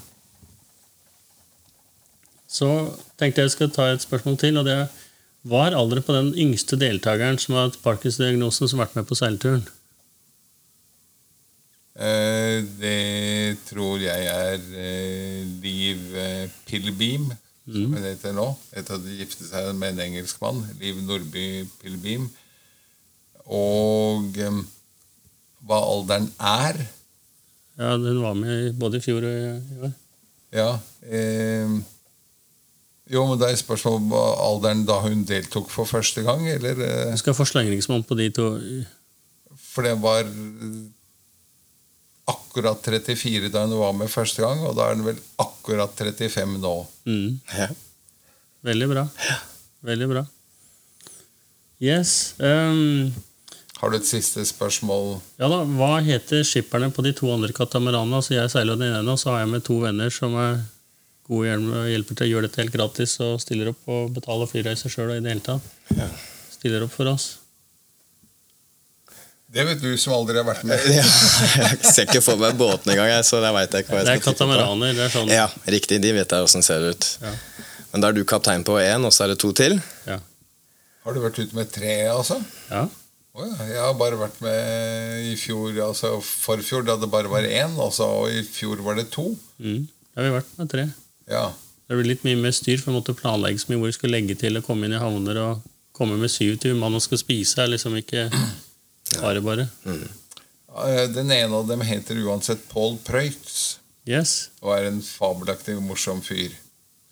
Så 2.52 2.68
tenkte 3.18 3.42
jeg 3.46 3.50
skal 3.54 3.70
ta 3.72 3.88
et 3.94 4.04
spørsmål 4.04 4.36
til. 4.38 4.58
og 4.60 4.66
det 4.68 4.74
er 4.76 4.86
Hva 5.42 5.64
er 5.66 5.74
alderen 5.74 6.04
på 6.06 6.14
den 6.14 6.28
yngste 6.38 6.76
deltakeren 6.78 7.38
som 7.42 7.56
har 7.56 7.64
hatt 7.70 7.80
Parkinson-diagnosen 7.82 8.68
som 8.70 8.78
har 8.78 8.86
vært 8.86 8.98
med 9.00 9.08
på 9.08 9.16
seilturen? 9.18 9.64
Eh, 11.98 12.60
det 12.78 13.58
tror 13.68 13.98
jeg 14.00 14.28
er 14.30 14.60
eh, 14.78 15.40
Liv 15.64 16.14
eh, 16.16 16.46
Pilbeam, 16.66 17.32
som 17.66 17.82
Mm. 17.82 17.92
hun 17.94 18.02
heter 18.02 18.32
nå. 18.34 18.46
Etter 18.74 18.94
at 18.96 19.04
de 19.04 19.18
giftet 19.20 19.46
seg 19.50 19.68
med 19.78 19.92
en 19.92 20.00
engelskmann. 20.08 20.62
Liv 20.80 20.96
Nordby 21.06 21.64
Pilbeam. 21.82 22.24
Og 23.46 24.38
eh, 24.38 24.62
hva 25.66 25.78
alderen 25.90 26.30
er 26.38 26.80
Ja, 27.80 27.96
Hun 27.96 28.22
var 28.22 28.34
med 28.36 28.74
både 28.78 29.00
i 29.00 29.04
fjor 29.04 29.24
og 29.24 29.32
i 29.32 29.78
år. 29.86 29.92
Ja. 30.52 30.70
Eh, 31.08 31.76
jo, 33.12 33.22
men 33.28 33.38
det 33.40 33.48
er 33.48 33.60
spørsmål 33.60 33.98
om 34.00 34.12
alderen 34.16 34.84
da 34.88 34.98
hun 35.04 35.24
deltok 35.28 35.70
for 35.72 35.88
første 35.88 36.24
gang, 36.26 36.44
eller 36.52 36.82
eh, 36.84 37.14
skal 37.20 37.36
få 37.36 37.46
slengringsmål 37.48 38.04
på 38.08 38.18
de 38.20 38.28
to. 38.36 38.48
For 39.72 39.88
det 39.88 39.96
var 40.02 40.28
akkurat 42.32 42.84
34 42.84 43.48
da 43.52 43.64
hun 43.66 43.78
var 43.80 43.96
med 43.96 44.12
første 44.12 44.44
gang, 44.44 44.60
og 44.68 44.76
da 44.78 44.90
er 44.90 44.98
den 44.98 45.08
vel 45.08 45.18
akkurat 45.42 45.96
35 45.96 46.60
nå. 46.62 46.74
Mm. 47.08 47.40
Ja. 47.56 47.72
Veldig 48.62 48.88
bra. 48.92 49.08
Veldig 49.82 50.08
bra. 50.12 50.22
Yes. 51.82 52.34
ehm, 52.38 53.10
Har 53.82 53.90
du 53.90 53.96
et 53.98 54.06
siste 54.06 54.44
spørsmål? 54.46 55.16
ja 55.42 55.48
da, 55.50 55.56
Hva 55.66 55.96
heter 56.06 56.44
skipperne 56.46 56.92
på 56.94 57.02
de 57.02 57.10
to 57.18 57.26
andre 57.34 57.50
katamaranene? 57.56 58.20
Altså 58.20 58.36
jeg 58.36 58.52
seiler 58.52 58.78
den 58.78 58.92
ene, 58.94 59.10
og 59.10 59.18
så 59.18 59.32
har 59.34 59.42
jeg 59.42 59.50
med 59.56 59.64
to 59.66 59.80
venner 59.82 60.12
som 60.14 60.36
er 60.38 60.60
gode 61.26 61.48
hjelm- 61.48 61.72
og 61.74 61.88
hjelper 61.90 62.18
til 62.18 62.26
å 62.28 62.30
gjøre 62.32 62.46
dette 62.48 62.62
helt 62.62 62.74
gratis 62.76 63.16
og 63.24 63.40
stiller 63.42 63.72
opp 63.72 63.90
og 63.90 64.12
betaler 64.14 64.50
flyreiser 64.50 64.92
sjøl 64.92 65.10
og 65.10 65.18
i 65.18 65.24
det 65.24 65.34
hele 65.34 65.44
tatt. 65.46 65.66
Ja. 65.98 66.06
Stiller 66.54 66.86
opp 66.86 66.94
for 66.94 67.10
oss. 67.10 67.26
Det 69.52 69.66
vet 69.68 69.82
du 69.82 69.90
som 70.00 70.14
aldri 70.16 70.38
har 70.40 70.46
vært 70.48 70.62
med. 70.64 70.80
Ja, 70.96 71.02
jeg 71.04 71.82
ser 71.84 72.06
ikke 72.06 72.22
for 72.24 72.38
meg 72.40 72.54
båten 72.56 72.94
engang, 72.94 73.18
så 73.26 73.42
det 73.42 73.50
vet 73.58 73.74
jeg 73.76 73.84
ikke 73.84 73.92
hva 73.92 74.00
jeg 74.00 74.06
er 74.06 74.22
skal 74.22 74.22
titte 74.22 74.30
på. 74.30 74.38
katamaraner. 74.46 74.94
det 74.96 75.04
er 75.08 75.12
sånn. 75.12 75.28
Ja, 75.34 75.48
riktig. 75.74 75.98
De 76.06 76.14
vet 76.16 76.32
jeg 76.38 76.46
åssen 76.46 76.64
ser 76.64 76.86
ut. 76.88 77.08
Ja. 77.20 77.34
Men 77.92 78.00
da 78.06 78.08
er 78.08 78.16
du 78.16 78.22
kaptein 78.24 78.64
på 78.64 78.78
én, 78.80 79.04
og 79.04 79.12
så 79.12 79.26
er 79.26 79.34
det 79.34 79.40
to 79.42 79.50
til? 79.58 79.76
Ja. 80.08 80.16
Har 81.04 81.16
du 81.16 81.20
vært 81.20 81.42
ute 81.42 81.58
med 81.58 81.68
tre, 81.74 81.96
altså? 82.14 82.38
Ja. 82.70 82.86
Å 83.32 83.46
ja, 83.48 83.64
jeg 83.64 83.80
har 83.80 83.94
bare 83.96 84.18
vært 84.20 84.40
med 84.44 85.26
i 85.30 85.36
fjor, 85.40 85.72
altså 85.80 86.18
forfjor, 86.20 86.82
da 86.84 86.98
det 87.00 87.08
bare 87.12 87.30
var 87.32 87.46
én, 87.48 87.78
og 87.80 88.26
i 88.28 88.42
fjor 88.44 88.82
var 88.84 88.98
det 88.98 89.06
to. 89.14 89.30
Mm. 89.56 89.86
Da 90.12 90.20
har 90.20 90.26
vi 90.26 90.34
vært 90.34 90.50
med 90.58 90.68
tre. 90.72 90.84
Ja. 91.32 91.46
Det 91.88 91.96
blir 91.96 92.10
litt 92.10 92.26
mye 92.26 92.36
mer 92.42 92.52
styr, 92.52 92.76
for 92.82 92.90
vi 92.92 92.98
måtte 92.98 93.14
planlegge 93.16 93.62
så 93.62 93.70
mye 93.72 93.80
hvor 93.80 93.88
vi 93.88 93.96
skulle 93.96 94.18
legge 94.18 94.36
til 94.40 94.60
og 94.60 94.66
komme 94.66 94.84
inn 94.88 94.96
i 94.96 95.00
havner 95.00 95.40
og 95.40 95.62
komme 95.96 96.18
med 96.20 96.32
syv 96.32 96.58
til 96.60 96.76
mann 96.76 96.98
og 96.98 97.04
skal 97.04 97.20
spise. 97.22 97.56
er 97.64 97.72
liksom 97.72 97.96
ikke 98.02 98.26
bare 99.22 99.40
bare. 99.44 99.66
Mm. 99.88 100.04
Den 101.16 101.32
ene 101.32 101.56
av 101.56 101.66
dem 101.68 101.80
heter 101.84 102.20
uansett 102.24 102.68
Paul 102.68 102.98
Preutz, 103.04 103.78
Yes. 104.08 104.50
og 104.60 104.72
er 104.76 104.88
en 104.90 105.00
fabelaktig 105.04 105.76
morsom 105.80 106.20
fyr. 106.26 106.52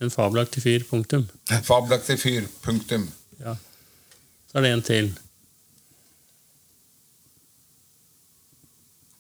En 0.01 0.11
fabelaktig 0.13 0.63
fyr. 0.65 0.85
Punktum. 0.89 1.27
Fabelaktig 1.65 2.17
fyr. 2.21 2.47
Punktum. 2.65 3.09
Så 3.41 4.59
er 4.59 4.65
det 4.65 4.71
en 4.75 4.83
til. 4.83 5.11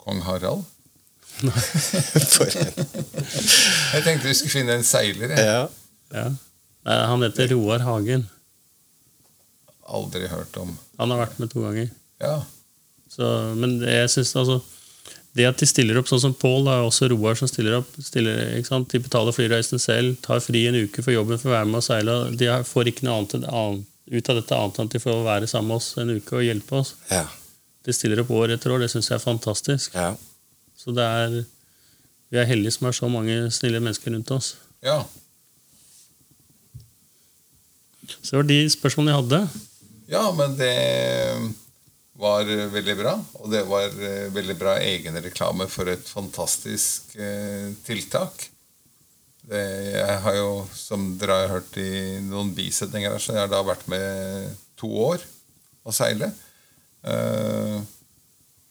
Kong 0.00 0.20
Harald. 0.26 0.64
Jeg 3.94 4.02
tenkte 4.04 4.28
vi 4.28 4.34
skulle 4.36 4.52
finne 4.52 4.76
en 4.76 4.84
seiler. 4.86 5.32
Ja. 5.36 5.62
Ja. 6.12 6.26
Han 6.84 7.22
heter 7.24 7.48
Roar 7.54 7.84
Hagen. 7.84 8.26
Aldri 9.90 10.26
hørt 10.30 10.56
om. 10.60 10.76
Han 11.00 11.10
har 11.12 11.18
vært 11.24 11.38
med 11.42 11.50
to 11.52 11.62
ganger. 11.64 11.88
Ja. 12.22 12.36
Så, 13.10 13.26
men 13.58 13.80
jeg 13.82 14.10
synes 14.12 14.36
altså 14.38 14.60
Det 15.34 15.46
at 15.48 15.58
de 15.58 15.66
stiller 15.66 15.96
opp 15.98 16.06
sånn 16.06 16.20
som 16.22 16.34
Pål, 16.36 16.68
er 16.70 16.84
også 16.84 17.08
Roar 17.10 17.34
som 17.38 17.48
stiller 17.50 17.78
opp. 17.80 17.90
Stiller? 18.02 18.60
De 18.60 19.00
betaler 19.02 19.34
flyreisen 19.34 19.80
selv, 19.82 20.16
tar 20.24 20.42
fri 20.44 20.66
en 20.68 20.78
uke 20.84 21.02
for 21.02 21.14
jobben 21.14 21.38
for 21.40 21.50
å 21.50 21.56
være 21.56 21.68
med 21.70 21.80
og 21.80 21.86
seile. 21.86 22.16
De 22.38 22.50
får 22.66 22.90
ikke 22.90 23.06
noe 23.06 23.20
annet, 23.20 23.46
annet 23.46 23.86
ut 24.10 24.30
av 24.30 24.40
dette 24.40 24.56
annet 24.58 24.78
enn 24.80 24.88
at 24.90 24.94
de 24.96 25.02
får 25.04 25.20
være 25.26 25.46
sammen 25.50 25.70
med 25.70 25.78
oss 25.78 25.92
en 26.02 26.10
uke 26.16 26.38
og 26.40 26.46
hjelpe 26.46 26.80
oss. 26.82 26.96
Ja. 27.12 27.24
De 27.86 27.94
stiller 27.96 28.20
opp 28.22 28.30
år 28.36 28.52
etter 28.56 28.72
år. 28.74 28.82
Det 28.84 28.90
syns 28.92 29.08
jeg 29.10 29.16
er 29.18 29.24
fantastisk. 29.24 29.94
ja. 29.96 30.12
Så 30.80 30.92
det 30.96 31.04
er 31.04 31.44
Vi 32.30 32.38
er 32.38 32.46
heldige 32.46 32.70
som 32.72 32.86
har 32.86 32.94
så 32.94 33.08
mange 33.10 33.50
snille 33.50 33.80
mennesker 33.82 34.12
rundt 34.14 34.30
oss. 34.30 34.54
ja. 34.82 35.02
Så 38.22 38.34
det 38.34 38.38
var 38.40 38.46
de 38.48 38.60
spørsmålene 38.70 39.12
jeg 39.12 39.22
hadde. 39.22 39.40
Ja, 40.10 40.22
men 40.34 40.56
det 40.58 40.74
var 42.20 42.44
veldig 42.74 42.96
bra. 42.98 43.12
Og 43.38 43.50
det 43.52 43.62
var 43.68 43.86
eh, 43.86 44.26
veldig 44.34 44.56
bra 44.58 44.76
egenreklame 44.82 45.68
for 45.70 45.88
et 45.92 46.08
fantastisk 46.10 47.14
eh, 47.16 47.70
tiltak. 47.86 48.48
Det, 49.50 49.62
jeg 49.94 50.18
har 50.26 50.36
jo, 50.36 50.50
som 50.74 51.06
dere 51.20 51.38
har 51.44 51.54
hørt 51.54 51.78
i 51.80 52.18
noen 52.26 52.52
bisetninger 52.54 53.16
så 53.18 53.34
jeg 53.36 53.44
har 53.44 53.52
da 53.52 53.62
vært 53.66 53.86
med 53.90 54.50
to 54.80 54.90
år 55.06 55.22
å 55.86 55.94
seile. 55.94 56.32
Eh, 57.06 57.80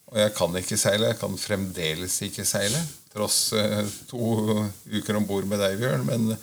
og 0.09 0.17
jeg 0.17 0.33
kan 0.37 0.55
ikke 0.57 0.77
seile. 0.79 1.11
Jeg 1.11 1.19
kan 1.21 1.37
fremdeles 1.37 2.19
ikke 2.25 2.45
seile. 2.47 2.79
Tross 3.13 3.53
eh, 3.57 3.83
to 4.09 4.65
uker 4.89 5.19
om 5.19 5.27
bord 5.29 5.49
med 5.49 5.61
deg, 5.61 5.77
Bjørn. 5.81 6.05
Men 6.09 6.33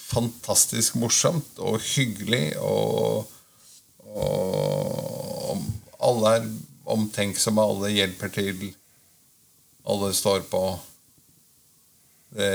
fantastisk 0.00 0.96
morsomt 0.98 1.60
og 1.62 1.78
hyggelig 1.94 2.56
og, 2.58 3.28
og 4.16 5.62
Alle 6.06 6.32
er 6.36 6.48
omtenksomme, 6.86 7.62
alle 7.62 7.94
hjelper 7.94 8.30
til. 8.30 8.66
Alle 9.86 10.12
står 10.14 10.44
på. 10.50 10.62
Det, 12.36 12.50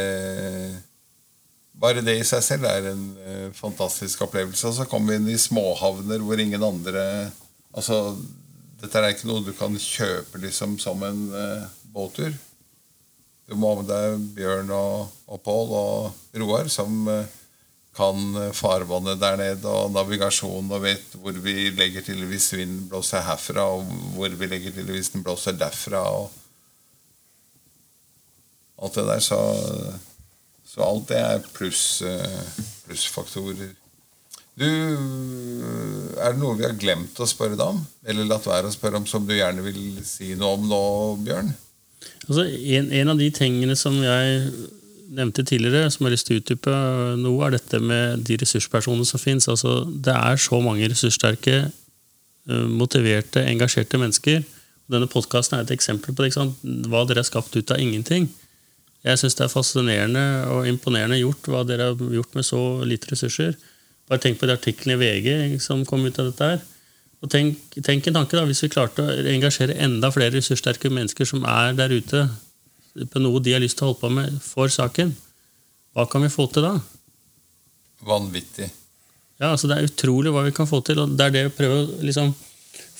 bare 1.82 2.04
det 2.06 2.20
i 2.20 2.28
seg 2.28 2.44
selv 2.46 2.68
er 2.70 2.92
en 2.92 3.06
eh, 3.26 3.48
fantastisk 3.58 4.22
opplevelse. 4.28 4.68
Og 4.70 4.78
så 4.78 4.88
kommer 4.90 5.14
vi 5.14 5.20
inn 5.20 5.32
i 5.34 5.40
småhavner 5.42 6.24
hvor 6.24 6.42
ingen 6.42 6.64
andre 6.64 7.06
Altså, 7.72 8.18
dette 8.82 9.02
er 9.02 9.14
ikke 9.14 9.30
noe 9.30 9.44
du 9.46 9.52
kan 9.58 9.76
kjøpe 9.78 10.42
liksom 10.42 10.78
som 10.82 11.04
en 11.06 11.28
eh, 11.38 11.68
båttur. 11.94 12.34
Du 13.50 13.56
må 13.60 13.74
ha 13.74 13.82
med 13.82 13.92
deg 13.92 14.26
Bjørn 14.38 14.72
og, 14.74 15.14
og 15.28 15.44
Pål 15.46 15.74
og 15.78 16.42
Roar, 16.42 16.70
som 16.72 17.06
eh, 17.12 17.38
kan 17.96 18.38
farvannet 18.56 19.20
der 19.20 19.36
nede 19.36 19.68
og 19.68 19.92
navigasjon 19.92 20.70
og 20.72 20.86
vet 20.86 21.18
hvor 21.20 21.36
vi 21.44 21.74
legger 21.76 22.06
til 22.06 22.22
hvis 22.30 22.54
vinden 22.56 22.86
blåser 22.90 23.26
herfra, 23.28 23.66
og 23.76 23.90
hvor 24.16 24.32
vi 24.40 24.48
legger 24.48 24.72
til 24.78 24.88
hvis 24.94 25.12
den 25.12 25.26
blåser 25.26 25.58
derfra. 25.60 26.06
og 26.22 26.32
alt 28.82 28.96
det 28.96 29.06
der. 29.06 29.20
Så, 29.20 29.40
så 30.66 30.84
alt 30.86 31.10
det 31.10 31.20
er 31.20 31.44
pluss, 31.54 32.02
eh, 32.02 32.64
plussfaktorer. 32.86 33.76
Du, 34.60 34.68
Er 34.68 36.34
det 36.34 36.42
noe 36.42 36.58
vi 36.60 36.66
har 36.68 36.76
glemt 36.78 37.18
å 37.22 37.28
spørre 37.30 37.56
deg 37.56 37.74
om? 37.74 37.80
Eller 38.04 38.28
latt 38.28 38.46
være 38.50 38.70
å 38.70 38.74
spørre 38.74 39.00
om 39.00 39.08
som 39.10 39.26
du 39.28 39.34
gjerne 39.36 39.64
vil 39.66 40.02
si 40.06 40.34
noe 40.36 40.58
om 40.58 40.68
nå, 40.70 40.84
Bjørn? 41.26 41.54
Altså, 42.28 42.46
en, 42.46 42.92
en 42.92 43.14
av 43.14 43.20
de 43.22 43.30
tingene 43.34 43.76
som 43.80 43.96
jeg 44.04 44.52
nevnte 45.12 45.44
tidligere, 45.48 45.90
som 45.92 46.06
jeg 46.06 46.10
har 46.10 46.16
lyst 46.16 46.28
til 46.30 46.38
å 46.38 46.42
utdype 46.42 46.76
noe, 47.20 47.48
er 47.48 47.56
dette 47.58 47.82
med 47.84 48.26
de 48.28 48.38
ressurspersonene 48.42 49.08
som 49.08 49.22
fins. 49.22 49.50
Altså, 49.52 49.82
det 49.86 50.16
er 50.16 50.40
så 50.40 50.62
mange 50.64 50.88
ressurssterke, 50.92 51.58
eh, 51.68 52.68
motiverte, 52.82 53.44
engasjerte 53.44 54.00
mennesker. 54.02 54.46
Denne 54.92 55.10
podkasten 55.12 55.58
er 55.58 55.66
et 55.66 55.74
eksempel 55.76 56.16
på 56.16 56.26
det, 56.26 56.36
hva 56.92 57.04
dere 57.08 57.24
har 57.24 57.28
skapt 57.28 57.56
ut 57.56 57.74
av 57.74 57.80
ingenting. 57.80 58.30
Jeg 59.02 59.18
syns 59.18 59.36
det 59.38 59.48
er 59.48 59.54
fascinerende 59.54 60.26
og 60.54 60.68
imponerende 60.70 61.18
gjort 61.20 61.48
hva 61.50 61.64
dere 61.66 61.90
har 61.90 62.16
gjort 62.18 62.36
med 62.38 62.46
så 62.46 62.62
lite 62.86 63.10
ressurser. 63.10 63.56
Bare 64.12 64.20
tenk 64.20 64.42
på 64.42 64.48
de 64.50 64.58
artiklene 64.58 64.98
i 64.98 65.00
VG 65.00 65.62
som 65.64 65.86
kom 65.88 66.04
ut 66.04 66.18
av 66.20 66.28
dette 66.28 66.50
her. 66.50 66.64
Og 67.22 67.30
tenk, 67.32 67.60
tenk, 67.86 68.08
en 68.10 68.18
tanke 68.20 68.36
da, 68.36 68.44
Hvis 68.50 68.64
vi 68.66 68.72
klarte 68.74 69.06
å 69.06 69.18
engasjere 69.32 69.78
enda 69.80 70.10
flere 70.12 70.36
ressurssterke 70.36 70.92
mennesker 70.92 71.28
som 71.30 71.46
er 71.48 71.78
der 71.78 71.94
ute 71.94 72.26
på 73.14 73.22
noe 73.24 73.40
de 73.40 73.54
har 73.56 73.64
lyst 73.64 73.80
til 73.80 73.88
å 73.88 73.92
holde 73.92 74.02
på 74.02 74.10
med 74.12 74.42
for 74.44 74.68
saken, 74.74 75.14
hva 75.96 76.04
kan 76.12 76.26
vi 76.26 76.32
få 76.34 76.50
til 76.52 76.66
da? 76.66 76.74
Vanvittig. 78.04 78.68
Ja, 79.40 79.54
altså 79.54 79.70
Det 79.70 79.78
er 79.78 79.88
utrolig 79.88 80.34
hva 80.34 80.44
vi 80.44 80.56
kan 80.56 80.68
få 80.68 80.82
til. 80.84 81.00
og 81.00 81.16
det 81.16 81.28
er 81.30 81.36
det 81.38 81.46
å 81.50 81.56
prøve 81.56 82.02
liksom, 82.04 82.34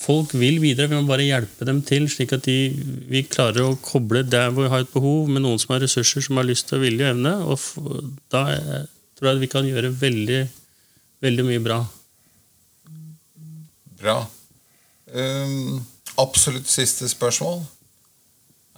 Folk 0.02 0.32
vil 0.34 0.58
videre, 0.58 0.90
vi 0.90 0.98
må 0.98 1.06
bare 1.06 1.28
hjelpe 1.28 1.66
dem 1.68 1.84
til, 1.86 2.08
slik 2.10 2.32
at 2.34 2.48
de, 2.48 2.72
vi 3.06 3.22
klarer 3.30 3.68
å 3.68 3.76
koble 3.86 4.24
der 4.26 4.50
hvor 4.50 4.66
vi 4.66 4.72
har 4.74 4.82
et 4.82 4.90
behov, 4.96 5.30
med 5.30 5.44
noen 5.44 5.60
som 5.62 5.76
har 5.76 5.84
ressurser, 5.84 6.24
som 6.26 6.40
har 6.40 6.48
lyst 6.48 6.72
til 6.72 6.82
vilje 6.82 7.06
og 7.06 7.12
evne. 7.14 7.34
og 7.46 8.08
Da 8.34 8.42
tror 9.20 9.30
jeg 9.30 9.44
vi 9.44 9.52
kan 9.52 9.70
gjøre 9.70 9.94
veldig, 10.02 10.40
veldig 11.22 11.46
mye 11.48 11.64
bra. 11.64 11.80
Bra. 14.02 14.18
Um, 15.12 15.82
absolutt 16.22 16.70
siste 16.72 17.10
spørsmål 17.12 17.62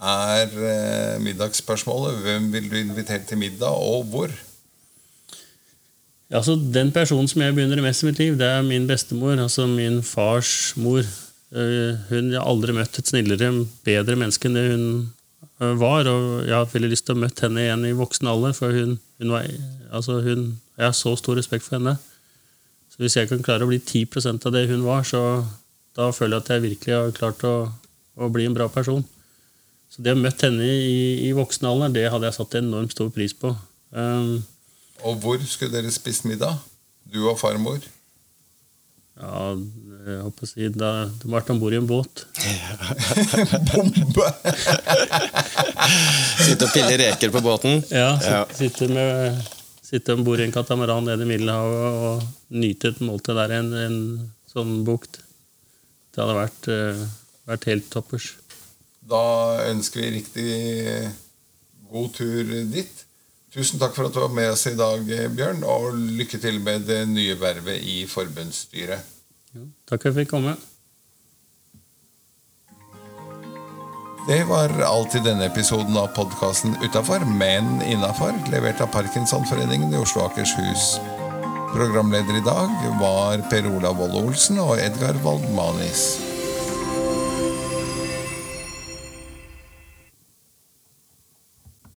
er 0.04 0.50
uh, 0.50 1.22
middagsspørsmålet. 1.22 2.18
Hvem 2.24 2.50
vil 2.52 2.70
du 2.70 2.76
invitere 2.80 3.24
til 3.28 3.38
middag, 3.38 3.70
og 3.70 4.04
hvor? 4.10 4.32
Ja, 6.30 6.36
altså 6.40 6.56
Den 6.74 6.92
personen 6.92 7.28
som 7.28 7.42
jeg 7.42 7.54
begynner 7.54 7.82
mest 7.82 8.02
i 8.02 8.06
mitt 8.06 8.18
liv, 8.18 8.38
det 8.38 8.46
er 8.46 8.62
min 8.62 8.88
bestemor. 8.88 9.38
altså 9.38 9.66
Min 9.66 10.02
fars 10.02 10.74
mor. 10.76 11.04
Uh, 11.54 11.94
hun, 12.10 12.32
jeg 12.32 12.40
har 12.40 12.48
aldri 12.50 12.74
møtt 12.74 12.98
et 12.98 13.08
snillere, 13.08 13.66
bedre 13.84 14.16
menneske 14.16 14.48
enn 14.48 14.58
det 14.58 14.64
hun 14.72 14.86
eh, 15.60 15.76
var. 15.78 16.08
Og 16.10 16.48
jeg 16.48 16.56
har 16.56 16.72
veldig 16.72 16.90
lyst 16.90 17.06
til 17.06 17.14
å 17.14 17.22
møte 17.22 17.46
henne 17.46 17.62
igjen 17.62 17.86
i 17.86 17.94
voksen 17.94 18.28
alder, 18.28 18.56
for 18.56 18.74
hun, 18.74 18.98
hun 19.22 19.36
var, 19.36 19.46
altså 19.94 20.18
hun, 20.24 20.48
jeg 20.76 20.88
har 20.88 20.96
så 20.98 21.14
stor 21.20 21.38
respekt 21.38 21.68
for 21.68 21.78
henne. 21.78 21.94
Så 22.94 23.02
Hvis 23.02 23.16
jeg 23.18 23.26
kan 23.26 23.42
klare 23.42 23.66
å 23.66 23.70
bli 23.70 23.80
10% 23.82 24.46
av 24.46 24.54
det 24.54 24.68
hun 24.70 24.84
var, 24.86 25.02
så 25.02 25.42
da 25.98 26.12
føler 26.14 26.36
jeg 26.36 26.44
at 26.44 26.50
jeg 26.54 26.62
virkelig 26.62 26.94
har 26.94 27.16
klart 27.16 27.42
å, 27.42 27.54
å 28.14 28.28
bli 28.30 28.46
en 28.46 28.54
bra 28.54 28.68
person. 28.70 29.02
Så 29.90 30.02
det 30.02 30.14
å 30.14 30.18
møtt 30.18 30.42
henne 30.46 30.62
i, 30.62 31.26
i 31.26 31.32
voksen 31.34 31.66
alder, 31.66 31.90
det 31.94 32.06
hadde 32.10 32.30
jeg 32.30 32.38
satt 32.38 32.54
enormt 32.58 32.94
stor 32.94 33.10
pris 33.14 33.34
på. 33.34 33.50
Um, 33.90 34.44
og 35.02 35.18
hvor 35.22 35.42
skulle 35.42 35.74
dere 35.74 35.90
spist 35.94 36.26
middag? 36.26 36.54
Du 37.10 37.24
og 37.26 37.38
farmor? 37.42 37.82
Ja, 39.14 39.54
jeg 40.06 40.22
håper 40.24 40.46
å 40.46 40.48
si 40.48 40.68
da, 40.74 40.88
De 41.06 41.28
har 41.28 41.36
vært 41.36 41.50
om 41.54 41.60
bord 41.62 41.74
i 41.74 41.78
en 41.78 41.86
båt. 41.86 42.24
Bombe! 43.70 44.30
sitte 46.42 46.66
og 46.66 46.72
pille 46.74 46.96
reker 46.98 47.34
på 47.34 47.42
båten? 47.44 47.78
Ja. 47.94 48.16
Sitte, 48.18 48.32
ja. 48.34 48.44
sitte, 48.58 48.88
med, 48.90 49.38
sitte 49.94 50.16
om 50.16 50.24
bord 50.26 50.42
i 50.42 50.48
en 50.48 50.54
katamaran 50.54 51.06
nede 51.06 51.22
i 51.22 51.28
Middelhavet 51.28 51.98
og 52.06 52.24
nyte 52.58 52.90
et 52.90 53.02
måltid 53.04 53.38
der 53.38 53.52
i 53.54 53.60
en, 53.60 53.70
en, 53.78 54.00
sånn 54.50 54.82
bukt. 54.86 55.20
Det 56.14 56.22
hadde 56.22 56.34
vært, 56.38 56.66
uh, 56.70 57.04
vært 57.50 57.68
helt 57.70 57.88
toppers. 57.90 58.32
Da 59.04 59.22
ønsker 59.68 60.02
vi 60.02 60.12
riktig 60.16 60.52
god 61.90 62.12
tur 62.16 62.52
dit. 62.70 63.02
Tusen 63.54 63.82
takk 63.82 63.94
for 63.94 64.08
at 64.08 64.14
du 64.14 64.20
var 64.22 64.34
med 64.34 64.50
oss 64.50 64.66
i 64.70 64.74
dag, 64.78 65.02
Bjørn, 65.34 65.62
og 65.66 65.94
lykke 65.94 66.40
til 66.42 66.58
med 66.62 66.86
det 66.90 67.04
nye 67.10 67.36
vervet 67.38 67.82
i 67.86 68.02
forbundsstyret. 68.10 69.10
Ja, 69.54 69.66
takk 69.90 70.00
for 70.00 70.10
at 70.10 70.14
jeg 70.14 70.24
fikk 70.24 70.32
komme. 70.34 70.56
Det 74.26 74.44
var 74.44 74.72
alt 74.80 75.14
i 75.14 75.20
denne 75.20 75.44
episoden 75.50 75.96
av 76.00 76.06
podkasten 76.16 76.76
Utafor, 76.80 77.20
men 77.28 77.82
innafor, 77.84 78.32
levert 78.48 78.80
av 78.80 78.88
Parkinsonforeningen 78.94 79.92
i 79.92 80.00
Oslo 80.00 80.22
og 80.22 80.30
Akershus. 80.32 80.94
Programleder 81.74 82.38
i 82.38 82.44
dag 82.46 82.72
var 83.02 83.44
Per 83.52 83.68
Olav 83.68 84.00
Wold 84.00 84.16
Olsen 84.22 84.62
og 84.64 84.78
Edgar 84.80 85.20
Waldmanis. 85.26 86.33